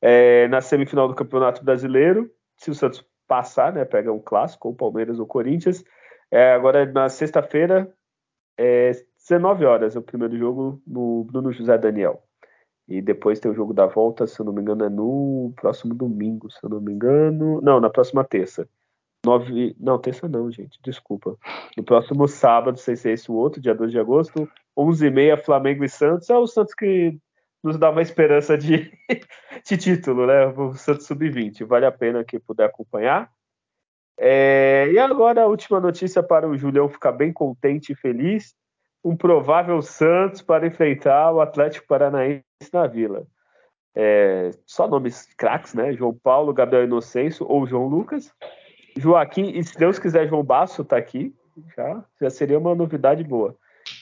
[0.00, 4.74] É, na semifinal do Campeonato Brasileiro, se o Santos passar, né, pega um clássico, ou
[4.74, 5.84] Palmeiras ou Corinthians.
[6.30, 7.92] É, agora, na sexta-feira,
[8.58, 8.92] é,
[9.28, 12.22] 19 horas, é o primeiro jogo no Bruno José Daniel.
[12.86, 15.94] E depois tem o jogo da volta, se eu não me engano, é no próximo
[15.94, 17.60] domingo, se eu não me engano.
[17.62, 18.68] Não, na próxima terça.
[19.24, 19.74] Nove...
[19.80, 21.38] Não, terça não, gente, desculpa.
[21.76, 24.46] No próximo sábado, sei se é esse o outro, dia 2 de agosto,
[24.76, 26.28] 11h30, Flamengo e Santos.
[26.28, 27.18] É o Santos que
[27.62, 28.92] nos dá uma esperança de,
[29.66, 30.46] de título, né?
[30.48, 31.64] O Santos Sub-20.
[31.64, 33.32] Vale a pena quem puder acompanhar.
[34.18, 38.54] É, e agora a última notícia para o Julião ficar bem contente e feliz:
[39.04, 42.42] um provável Santos para enfrentar o Atlético Paranaense
[42.72, 43.26] na Vila.
[43.94, 45.92] É, só nomes craques, né?
[45.92, 48.32] João Paulo, Gabriel Inocêncio ou João Lucas.
[48.96, 51.34] Joaquim, e se Deus quiser, João Basso está aqui.
[51.76, 53.54] Já, já seria uma novidade boa.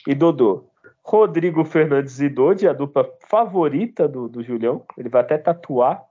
[0.07, 0.69] E Dodô.
[1.05, 4.85] Rodrigo Fernandes e Dodi, a dupla favorita do, do Julião.
[4.97, 6.05] Ele vai até tatuar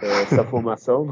[0.00, 1.08] é, essa formação.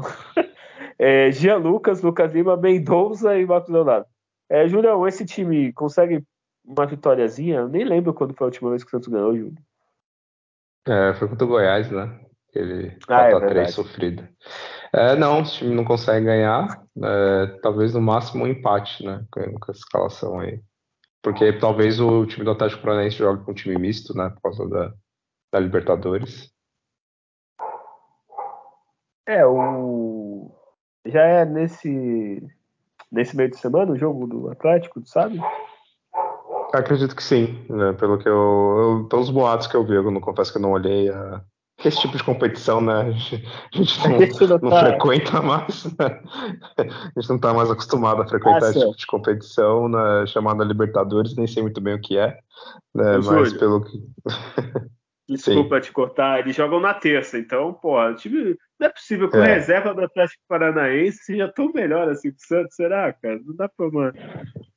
[0.97, 4.07] é, Gia Lucas, Lucas Lima, Mendonça e Marcos Leonardo.
[4.49, 6.23] É, Julião, esse time consegue
[6.63, 7.57] uma vitóriazinha?
[7.57, 9.57] Eu nem lembro quando foi a última vez que o Santos ganhou, Júlio.
[10.87, 12.19] É, foi contra o Goiás, né?
[12.53, 14.27] Ele ah, 4x3 é sofrido.
[14.93, 16.83] É, não, o time não consegue ganhar.
[17.01, 19.25] É, talvez no máximo um empate, né?
[19.31, 20.61] Com essa escalação aí.
[21.21, 24.29] Porque talvez o time do Atlético Paranaense jogue com um time misto, né?
[24.29, 24.93] Por causa da,
[25.51, 26.53] da Libertadores.
[29.25, 30.51] É, o.
[31.05, 32.45] Já é nesse.
[33.11, 35.39] Nesse meio de semana o jogo do Atlético, sabe?
[36.73, 37.93] Acredito que sim, né?
[37.93, 39.07] Pelo que eu, eu.
[39.07, 41.39] Pelos boatos que eu vi, eu não confesso que eu não olhei a,
[41.85, 43.01] esse tipo de competição, né?
[43.05, 44.79] A gente, a gente não, a gente não, não tá...
[44.79, 46.21] frequenta mais, né?
[46.77, 50.25] A gente não está mais acostumado a frequentar ah, esse tipo de competição, né?
[50.25, 52.39] chamada Libertadores, nem sei muito bem o que é,
[52.95, 53.17] né?
[53.17, 54.03] Mas Júlio, pelo que.
[55.29, 55.81] Desculpa Sim.
[55.81, 59.55] te cortar, eles jogam na terça, então, pô, o time não é possível com é.
[59.55, 63.39] reserva do Atlético Paranaense seja tão melhor assim que o Santos, será, cara?
[63.45, 64.13] Não dá pra uma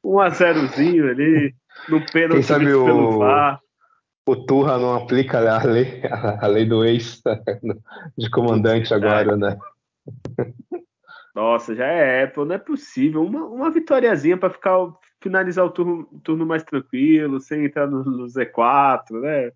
[0.03, 1.55] um a zerozinho ali,
[1.89, 3.61] no pênalti pelo VAR
[4.27, 6.03] o Turra não aplica a lei,
[6.41, 7.23] a lei do ex
[8.19, 9.57] de comandante agora, né?
[11.33, 13.23] Nossa, já é Apple, não é possível.
[13.23, 14.77] Uma, uma vitóriazinha para ficar
[15.23, 19.53] finalizar o turno, turno mais tranquilo, sem entrar no, no Z4, né?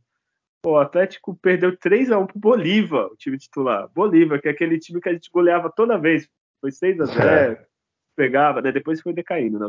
[0.65, 3.89] O Atlético perdeu 3 a 1 pro Bolívar, o time titular.
[3.95, 6.29] Bolívar, que é aquele time que a gente goleava toda vez.
[6.61, 7.67] Foi 6 a 0 é.
[8.15, 8.71] pegava, né?
[8.71, 9.69] Depois foi decaindo, né?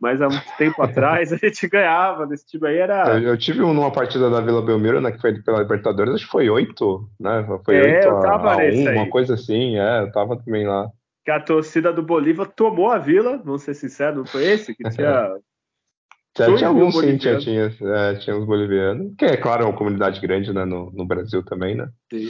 [0.00, 2.78] mas há muito tempo atrás a gente ganhava nesse time aí.
[2.78, 3.18] Era...
[3.18, 6.32] Eu, eu tive uma partida da Vila Belmiro, né, que foi pela Libertadores, acho que
[6.32, 7.46] foi oito, né?
[7.64, 10.66] Foi é, 8 eu tava a, a um, uma coisa assim, é, eu tava também
[10.66, 10.90] lá.
[11.24, 14.74] Que a torcida do Bolívar tomou a Vila, vamos ser sinceros, não foi esse?
[14.74, 15.36] Que tinha.
[16.36, 19.76] Já tinha alguns sim, tinha, tinha, é, tinha uns bolivianos, que é claro, é uma
[19.76, 21.88] comunidade grande né, no, no Brasil também, né?
[22.12, 22.28] Sim.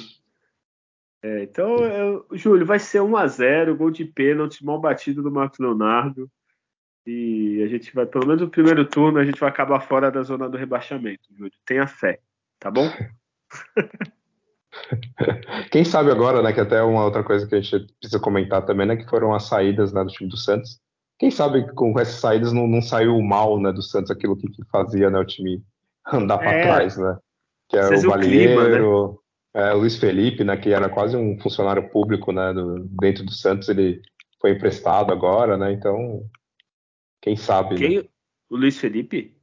[1.23, 5.31] É, então, eu, Júlio, vai ser 1 a 0 gol de pênalti, mal batido do
[5.31, 6.31] Marcos Leonardo.
[7.07, 10.23] E a gente vai, pelo menos no primeiro turno, a gente vai acabar fora da
[10.23, 11.53] zona do rebaixamento, Júlio.
[11.65, 12.19] Tenha fé,
[12.59, 12.91] tá bom?
[15.71, 18.87] Quem sabe agora, né, que até uma outra coisa que a gente precisa comentar também,
[18.87, 20.79] né, que foram as saídas né, do time do Santos.
[21.25, 24.63] Quem sabe com essas saídas não, não saiu mal, né, do Santos, aquilo que, que
[24.71, 25.63] fazia, né, o time
[26.13, 26.63] andar para é.
[26.63, 27.17] trás, né?
[27.67, 29.19] Que é o Balieiro,
[29.55, 29.63] né?
[29.63, 33.33] é, o Luiz Felipe, né, que era quase um funcionário público, né, do, dentro do
[33.33, 34.03] Santos, ele
[34.39, 36.21] foi emprestado agora, né, então
[37.23, 37.77] quem sabe?
[37.77, 37.97] Quem?
[38.01, 38.05] Né?
[38.51, 39.35] O Luiz Felipe?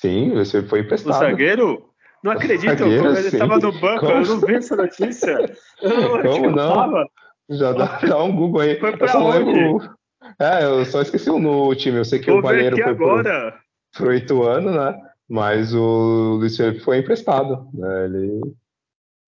[0.00, 1.14] Sim, você foi emprestado.
[1.14, 1.88] O zagueiro?
[2.24, 4.12] Não acredito, zagueiro, ele estava no banco, Como?
[4.12, 5.36] eu não vi essa notícia.
[5.80, 7.06] Eu Como não?
[7.48, 8.80] Já dá, dá, um Google aí.
[8.80, 9.52] Foi pra onde?
[9.52, 10.01] Lembro...
[10.38, 11.98] É, eu só esqueci o no time.
[11.98, 13.58] Eu sei que Vou o Baleiro foi agora.
[13.92, 14.96] pro, pro Ituano, né?
[15.28, 17.68] Mas o Luiz Felipe foi emprestado.
[17.74, 18.04] Né?
[18.04, 18.40] Ele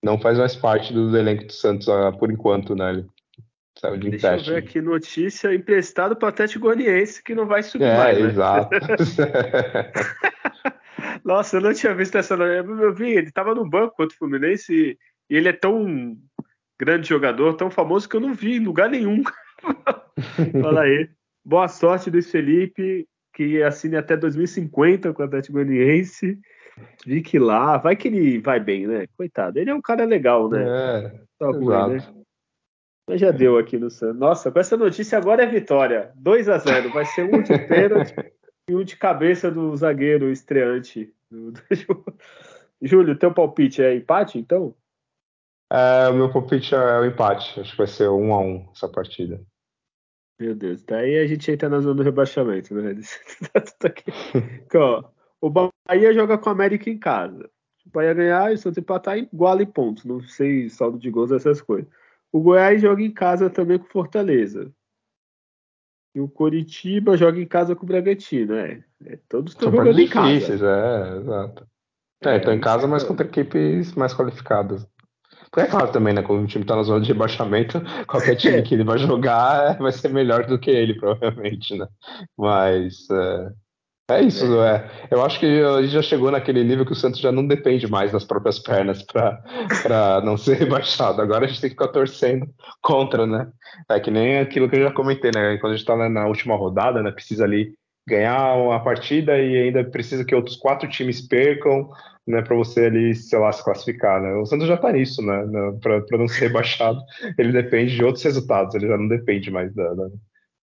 [0.04, 2.92] não faz mais parte do elenco do Santos ah, por enquanto, né?
[2.92, 3.06] Ele
[3.80, 7.64] Saiu de Deixa eu ver aqui notícia emprestado para o Atlético Goianiense que não vai
[7.64, 8.20] subir é, mais.
[8.20, 8.30] Né?
[8.30, 8.70] Exato.
[11.26, 12.36] Nossa, eu não tinha visto essa.
[12.36, 14.98] Eu vi, ele estava no banco contra o Fluminense
[15.30, 16.16] e ele é tão
[16.80, 19.24] grande jogador, tão famoso que eu não vi em lugar nenhum.
[20.62, 21.10] Fala aí.
[21.46, 26.40] Boa sorte, Luiz Felipe, que assine até 2050 com o Atlético Goianiense.
[27.04, 29.06] Fique lá, vai que ele vai bem, né?
[29.18, 30.64] Coitado, ele é um cara legal, né?
[30.64, 32.14] É, tá ruim, né?
[33.08, 34.18] Mas já deu aqui no Santos.
[34.18, 36.12] Nossa, com essa notícia agora é vitória.
[36.16, 38.14] 2 a 0 Vai ser um de pênalti
[38.70, 41.14] e um de cabeça do zagueiro estreante.
[42.82, 44.74] Júlio, teu palpite é empate, então?
[45.72, 47.60] É, o meu palpite é o empate.
[47.60, 49.42] Acho que vai ser um a um essa partida.
[50.40, 52.96] Meu Deus, daí a gente entra na zona do rebaixamento, né?
[54.76, 55.04] ó,
[55.40, 57.50] o Bahia joga com a América em casa.
[57.86, 60.06] O Bahia ganhar e o Santos empatar, igual em pontos.
[60.06, 61.90] Não sei saldo de gols, essas coisas.
[62.32, 64.74] O Goiás joga em casa também com Fortaleza.
[66.16, 68.56] E o Coritiba joga em casa com o Bragantino.
[68.56, 70.54] É, é todos estão jogando em casa.
[70.64, 71.68] é, exato.
[72.24, 74.88] É, estão em casa, mas contra equipes mais qualificadas.
[75.56, 76.22] É claro também, né?
[76.24, 79.92] Quando o time está na zona de rebaixamento, qualquer time que ele vai jogar vai
[79.92, 81.88] ser melhor do que ele, provavelmente, né?
[82.38, 83.52] Mas é,
[84.10, 84.90] É isso, é.
[85.10, 87.88] Eu acho que a gente já chegou naquele nível que o Santos já não depende
[87.88, 91.22] mais das próprias pernas para não ser rebaixado.
[91.22, 92.48] Agora a gente tem que ficar torcendo
[92.82, 93.50] contra, né?
[93.90, 95.58] É que nem aquilo que eu já comentei, né?
[95.58, 97.12] Quando a gente está na última rodada, né?
[97.12, 97.74] Precisa ali
[98.08, 101.90] ganhar uma partida e ainda precisa que outros quatro times percam,
[102.28, 102.42] né?
[102.42, 104.34] Para você ali, sei lá, se classificar, né?
[104.36, 105.44] O Santos já está nisso, né?
[105.82, 107.00] Para não ser rebaixado,
[107.38, 110.10] ele depende de outros resultados, ele já não depende mais da, da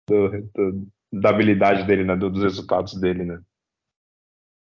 [0.08, 0.86] do, do
[1.20, 2.16] da habilidade dele, né?
[2.16, 3.40] Dos resultados dele, né?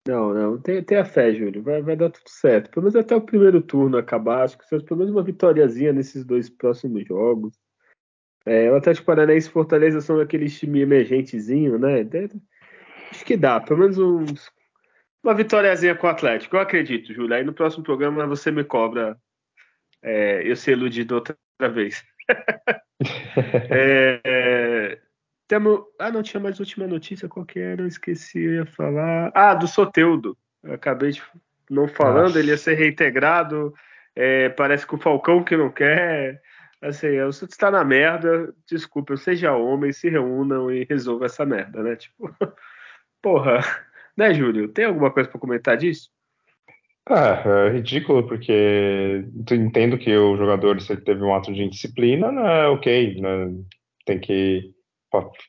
[0.06, 1.62] Não, não, tem a fé, Júlio.
[1.62, 2.70] Vai, vai dar tudo certo.
[2.70, 4.42] Pelo menos até o primeiro turno acabar.
[4.42, 7.58] Acho que pelo menos uma vitóriazinha nesses dois próximos jogos.
[8.44, 12.06] É, o Atlético Paranaense e Fortaleza são aqueles time emergentezinho, né?
[13.10, 13.58] Acho que dá.
[13.60, 14.52] Pelo menos uns,
[15.24, 16.56] uma vitóriazinha com o Atlético.
[16.56, 17.34] Eu acredito, Júlio.
[17.34, 19.16] Aí no próximo programa você me cobra
[20.02, 21.36] é, eu ser iludido outra
[21.72, 22.04] vez.
[23.70, 24.98] é, é,
[25.48, 25.80] temos...
[25.98, 27.82] Ah, não tinha mais última notícia, qual que era?
[27.82, 29.32] Eu esqueci, eu ia falar.
[29.34, 30.36] Ah, do Soteudo.
[30.62, 31.22] Eu acabei de
[31.70, 32.38] não falando, Nossa.
[32.38, 33.74] ele ia ser reintegrado.
[34.14, 36.40] É, parece que o Falcão que não quer.
[36.82, 38.54] Assim, o Santos está na merda.
[38.66, 41.96] Desculpa, seja homem, se reúnam e resolva essa merda, né?
[41.96, 42.30] Tipo,
[43.22, 43.60] porra.
[44.16, 44.68] Né, Júlio?
[44.68, 46.08] Tem alguma coisa para comentar disso?
[47.06, 52.32] Ah, é ridículo, porque entendo que o jogador, se ele teve um ato de indisciplina,
[52.32, 53.52] né, ok, né,
[54.06, 54.72] tem que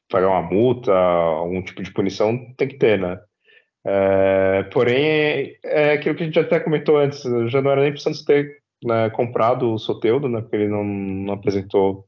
[0.10, 3.20] pagar uma multa, algum tipo de punição, tem que ter, né?
[3.88, 8.00] É, porém, é aquilo que a gente até comentou antes, já não era nem para
[8.00, 12.06] o Santos ter né, comprado o Soteudo, né, porque ele não, não apresentou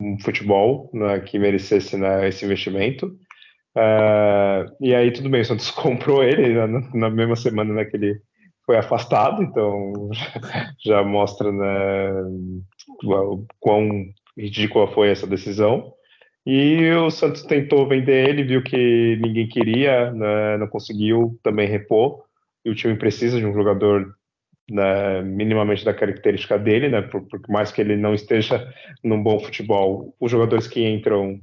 [0.00, 3.14] um futebol né, que merecesse né, esse investimento.
[3.80, 7.96] É, e aí, tudo bem, o Santos comprou ele na, na mesma semana né, que
[7.96, 8.20] ele
[8.66, 10.10] foi afastado, então
[10.84, 12.12] já mostra né,
[13.58, 13.88] quão
[14.36, 15.94] ridícula foi essa decisão.
[16.46, 22.24] E o Santos tentou vender ele, viu que ninguém queria, né, não conseguiu também repor.
[22.64, 24.14] E o time precisa de um jogador
[24.70, 28.72] né, minimamente da característica dele, né, por, por, mais que ele não esteja
[29.02, 31.40] num bom futebol, os jogadores que entram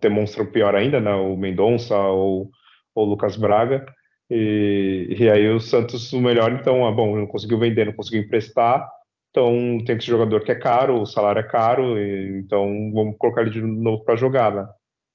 [0.00, 2.50] demonstram pior ainda, né, o Mendonça ou
[2.94, 3.84] o Lucas Braga.
[4.30, 8.22] E, e aí o Santos, o melhor, então, ah, bom, não conseguiu vender, não conseguiu
[8.22, 8.88] emprestar,
[9.30, 13.42] então tem esse jogador que é caro, o salário é caro, e, então vamos colocar
[13.42, 14.68] ele de novo para jogar, né?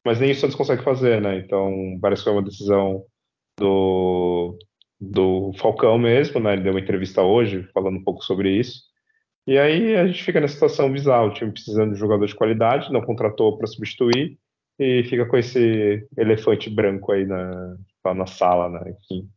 [0.05, 1.37] Mas nem o Santos consegue fazer, né?
[1.37, 3.03] Então parece que foi uma decisão
[3.57, 4.57] do,
[4.99, 6.53] do Falcão mesmo, né?
[6.53, 8.83] Ele deu uma entrevista hoje falando um pouco sobre isso.
[9.47, 12.91] E aí a gente fica nessa situação bizarra, o time precisando de jogador de qualidade,
[12.91, 14.37] não contratou para substituir
[14.79, 17.77] e fica com esse elefante branco aí na,
[18.13, 18.91] na sala, né?
[18.91, 19.29] Enfim.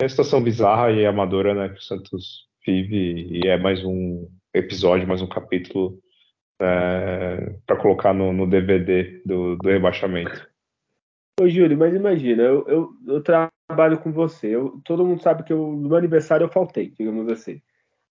[0.00, 1.68] É uma situação bizarra e amadora, né?
[1.68, 5.98] Que o Santos vive e é mais um episódio, mais um capítulo
[6.60, 10.48] é, para colocar no, no, DVD do, do rebaixamento.
[11.40, 15.52] Ô, Júlio, mas imagina, eu, eu, eu trabalho com você, eu, todo mundo sabe que
[15.52, 17.60] eu, no meu aniversário eu faltei, digamos assim.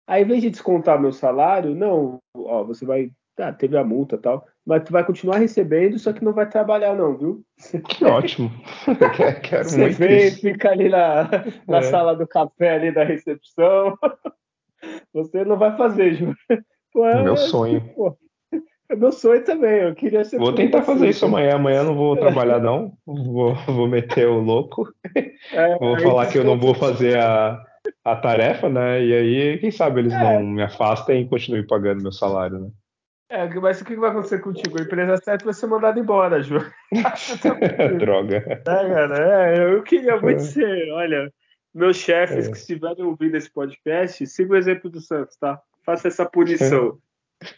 [0.07, 4.17] Aí, em vez de descontar meu salário, não, ó, você vai, tá, teve a multa
[4.17, 7.43] tal, mas tu vai continuar recebendo, só que não vai trabalhar não, viu?
[7.89, 8.51] Que ótimo.
[9.43, 10.41] Quero você muito vem, isso.
[10.41, 11.29] fica ali na,
[11.67, 11.81] na é.
[11.83, 13.97] sala do café ali da recepção.
[15.13, 16.35] Você não vai fazer, Ju.
[16.93, 17.81] Pô, é meu sonho.
[17.95, 18.15] Pô,
[18.87, 19.81] é meu sonho também.
[19.81, 20.37] Eu queria ser.
[20.37, 21.55] Vou tentar fazer isso amanhã.
[21.55, 22.93] Amanhã não vou trabalhar, não.
[23.03, 24.87] Vou, vou meter o louco.
[25.53, 27.59] É, vou falar que eu não vou fazer a,
[28.03, 29.03] a tarefa, né?
[29.03, 30.19] E aí, quem sabe eles é.
[30.19, 32.69] não me afastem e continuem pagando meu salário, né?
[33.29, 34.77] É, mas o que vai acontecer contigo?
[34.77, 36.59] A empresa certa vai ser mandada embora, Ju.
[37.99, 38.37] Droga.
[38.47, 41.31] É, cara, é, eu queria muito ser, olha,
[41.73, 42.51] meus chefes é.
[42.51, 45.59] que estiverem ouvindo esse podcast, siga o exemplo do Santos, tá?
[45.83, 46.97] Faça essa punição.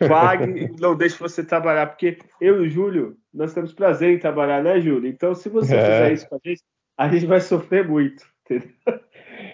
[0.07, 4.19] Pague e não deixe você trabalhar, porque eu e o Júlio, nós temos prazer em
[4.19, 5.09] trabalhar, né, Júlio?
[5.09, 5.81] Então, se você é.
[5.81, 6.61] fizer isso com a gente,
[6.97, 8.69] a gente vai sofrer muito, entendeu?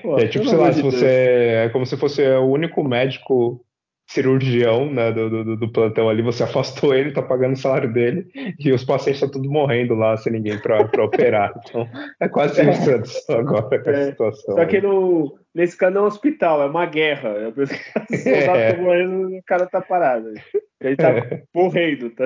[0.01, 1.05] Pô, é tipo, sei lá, se você.
[1.05, 3.64] É como se fosse o único médico
[4.08, 8.30] cirurgião né, do, do, do, plantão ali, você afastou ele, tá pagando o salário dele,
[8.60, 11.54] e os pacientes estão tudo morrendo lá sem ninguém para operar.
[11.68, 11.88] Então,
[12.20, 12.72] é quase é.
[12.72, 14.06] isso agora com é.
[14.08, 14.56] situação.
[14.56, 17.30] Só que no, nesse caso não é um hospital, é uma guerra.
[17.30, 17.54] É o
[18.18, 18.74] soldado é.
[18.74, 20.34] tá morrendo o cara tá parado.
[20.82, 21.43] Ele tá é.
[21.54, 22.10] morrendo.
[22.12, 22.26] Tá...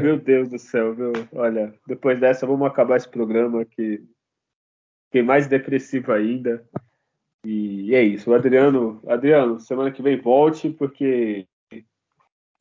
[0.00, 1.12] Meu Deus do céu, viu?
[1.32, 4.00] Olha, depois dessa, vamos acabar esse programa que
[5.06, 6.64] fiquei mais depressivo ainda.
[7.44, 8.30] E é isso.
[8.30, 11.46] O Adriano, Adriano, semana que vem volte, porque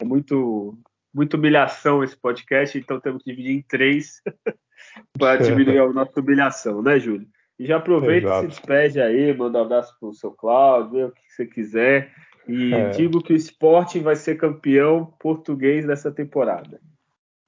[0.02, 0.78] é muito,
[1.14, 4.22] muita humilhação esse podcast, então temos que dividir em três
[5.18, 7.28] para diminuir a nossa humilhação, né, Júlio?
[7.60, 8.40] E já aproveita Exato.
[8.40, 12.14] e se despede aí, manda um abraço pro seu Cláudio, o que você quiser.
[12.48, 12.90] E é.
[12.92, 16.80] digo que o esporte vai ser campeão português dessa temporada.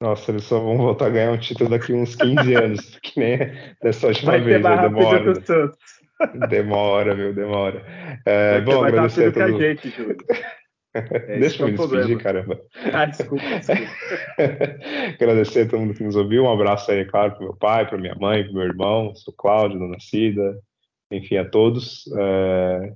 [0.01, 3.37] Nossa, eles só vão voltar a ganhar um título daqui uns 15 anos, que nem
[3.81, 5.23] dessa última Vai vez, ter mais demora.
[5.23, 5.77] Que o Santos.
[6.49, 7.33] Demora, viu?
[7.33, 7.83] Demora.
[8.25, 9.55] É, Vai bom, mais agradecer a todo...
[9.55, 10.17] a gente, Júlio.
[10.93, 12.59] É, Deixa eu me despedir, caramba.
[12.91, 13.91] Ah, desculpa, desculpa.
[15.13, 16.43] agradecer a todo mundo que nos ouviu.
[16.43, 19.79] Um abraço aí, claro, para meu pai, para minha mãe, para meu irmão, sou Cláudio,
[19.79, 20.59] Dona Cida,
[21.09, 22.03] enfim, a todos.
[22.17, 22.93] É,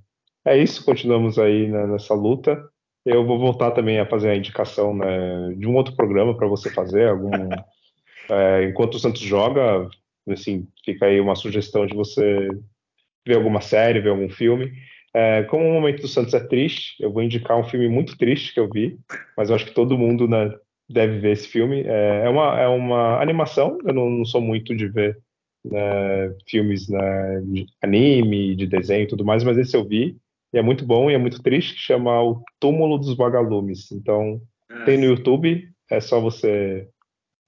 [0.47, 2.61] é isso, continuamos aí nessa luta.
[3.05, 6.69] Eu vou voltar também a fazer a indicação né, de um outro programa para você
[6.71, 7.32] fazer, algum.
[8.30, 9.88] É, enquanto o Santos joga,
[10.28, 12.49] assim, fica aí uma sugestão de você
[13.26, 14.71] ver alguma série, ver algum filme.
[15.13, 18.53] É, como o momento do Santos é triste, eu vou indicar um filme muito triste
[18.53, 18.97] que eu vi,
[19.38, 20.53] mas eu acho que todo mundo né,
[20.89, 21.84] deve ver esse filme.
[21.86, 25.17] É, é, uma, é uma animação, eu não, não sou muito de ver
[25.63, 30.17] né, filmes né, de anime, de desenho e tudo mais, mas esse eu vi,
[30.53, 33.91] e é muito bom e é muito triste, que chama O Túmulo dos Vagalumes.
[33.91, 34.41] Então,
[34.86, 36.88] tem no YouTube, é só você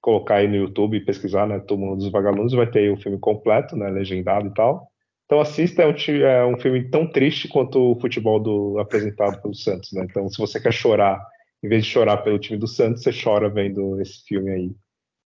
[0.01, 3.75] colocar aí no YouTube e pesquisar, né, Túmulo dos Vagalumes, vai ter o filme completo,
[3.75, 4.87] né, legendado e tal.
[5.27, 5.93] Então assista, é um,
[6.25, 10.07] é um, filme tão triste quanto o futebol do, apresentado pelo Santos, né?
[10.09, 11.21] Então se você quer chorar,
[11.61, 14.71] em vez de chorar pelo time do Santos, você chora vendo esse filme aí.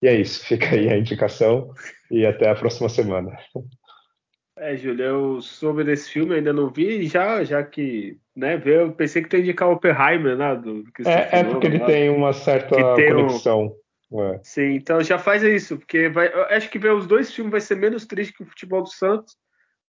[0.03, 1.71] E é isso, fica aí a indicação
[2.11, 3.37] e até a próxima semana.
[4.57, 9.23] É, Júlio, eu soube desse filme, ainda não vi, já, já que, né, eu pensei
[9.23, 10.57] que tu ia indicar o Oppenheimer, né?
[10.57, 13.77] Do, é, é porque ele tem uma certa conexão.
[14.11, 14.23] Um...
[14.23, 14.41] É.
[14.43, 17.77] Sim, então já faz isso, porque vai, acho que ver os dois filmes vai ser
[17.77, 19.37] menos triste que o futebol do Santos,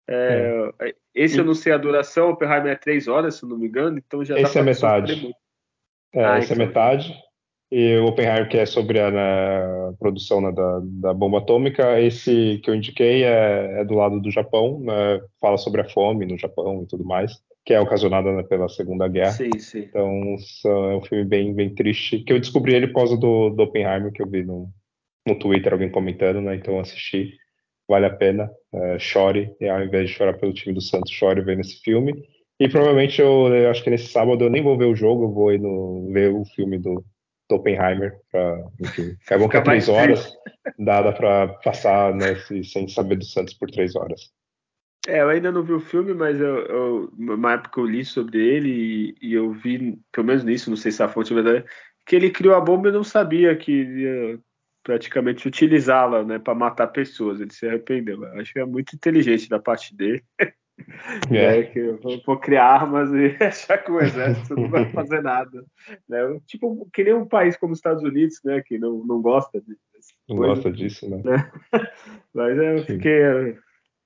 [0.08, 0.95] é, é.
[1.14, 3.97] Esse eu não sei a duração, o Oppenheimer é três horas, se não me engano,
[3.97, 5.34] então já esse é metade.
[6.14, 6.64] É, ah, esse é então.
[6.64, 7.14] é metade.
[7.72, 12.60] E o Oppenheimer, que é sobre a né, produção né, da, da, bomba atômica, esse
[12.62, 16.38] que eu indiquei é, é do lado do Japão, né, fala sobre a fome no
[16.38, 19.32] Japão e tudo mais, que é ocasionada né, pela Segunda Guerra.
[19.32, 19.80] Sim, sim.
[19.88, 20.36] Então
[20.66, 24.12] é um filme bem, bem triste, que eu descobri ele por causa do, do Oppenheimer,
[24.12, 24.70] que eu vi no,
[25.26, 27.38] no Twitter alguém comentando, né, então eu assisti
[27.91, 31.41] vale a pena, é, chore, e ao invés de chorar pelo time do Santos, chore
[31.41, 32.25] vendo esse filme.
[32.57, 35.31] E provavelmente eu, eu, acho que nesse sábado eu nem vou ver o jogo, eu
[35.33, 37.03] vou ir no, ver o filme do,
[37.49, 39.13] do Oppenheimer, pra, enfim.
[39.29, 40.33] É bom que é três horas,
[40.79, 44.31] dá, para passar né, sem saber do Santos por três horas.
[45.05, 48.39] É, eu ainda não vi o filme, mas eu, eu, uma época eu li sobre
[48.39, 51.65] ele e, e, eu vi, pelo menos nisso, não sei se a fonte é verdade,
[52.05, 54.39] que ele criou a bomba e não sabia que ia
[54.84, 57.39] praticamente utilizá-la né, para matar pessoas.
[57.39, 58.23] Ele se arrependeu.
[58.39, 60.23] Acho que é muito inteligente da parte dele.
[61.29, 61.29] É.
[61.29, 65.63] Né, que eu vou criar armas e achar que o exército não vai fazer nada.
[66.09, 66.39] Né?
[66.47, 69.79] Tipo, que nem um país como os Estados Unidos, né, que não, não gosta disso.
[70.27, 71.21] Não coisa, gosta disso, né?
[71.23, 71.51] né?
[72.34, 73.21] Mas eu fiquei,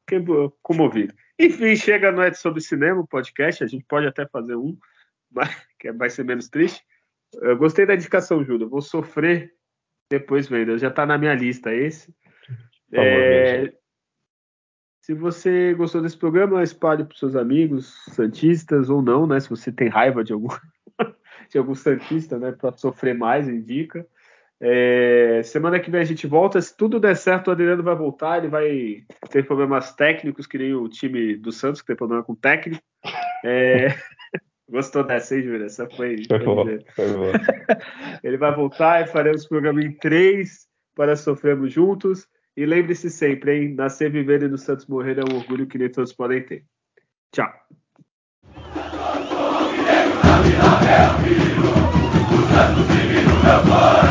[0.01, 0.25] fiquei
[0.61, 1.13] comovido.
[1.39, 3.63] Enfim, chega no É sobre Cinema, o podcast.
[3.63, 4.77] A gente pode até fazer um,
[5.31, 5.49] mas,
[5.79, 6.83] que vai ser menos triste.
[7.35, 8.69] Eu gostei da indicação, Júlio.
[8.69, 9.54] Vou sofrer
[10.09, 10.77] depois vendo.
[10.77, 12.13] Já está na minha lista esse.
[12.91, 13.73] É,
[15.01, 19.39] se você gostou desse programa, espalhe para seus amigos santistas ou não, né?
[19.39, 20.47] Se você tem raiva de algum,
[21.49, 22.51] de algum santista, né?
[22.51, 24.07] Para sofrer mais, indica.
[24.59, 26.61] É, semana que vem a gente volta.
[26.61, 28.37] Se tudo der certo, o Adriano vai voltar.
[28.37, 32.33] Ele vai ter problemas técnicos, que nem o time do Santos, que tem problema com
[32.33, 32.81] técnico.
[33.43, 33.87] É,
[34.69, 35.65] Gostou dessa, hein, Júlia?
[35.65, 36.23] Essa foi.
[36.27, 37.33] Foi boa, foi boa.
[38.23, 42.27] Ele vai voltar e faremos o programa em três para sofrermos juntos.
[42.57, 43.75] E lembre-se sempre, hein?
[43.75, 46.63] Nascer, viver e no Santos morrer é um orgulho que nem todos podem ter.
[47.31, 47.51] Tchau.
[53.45, 54.04] Santos,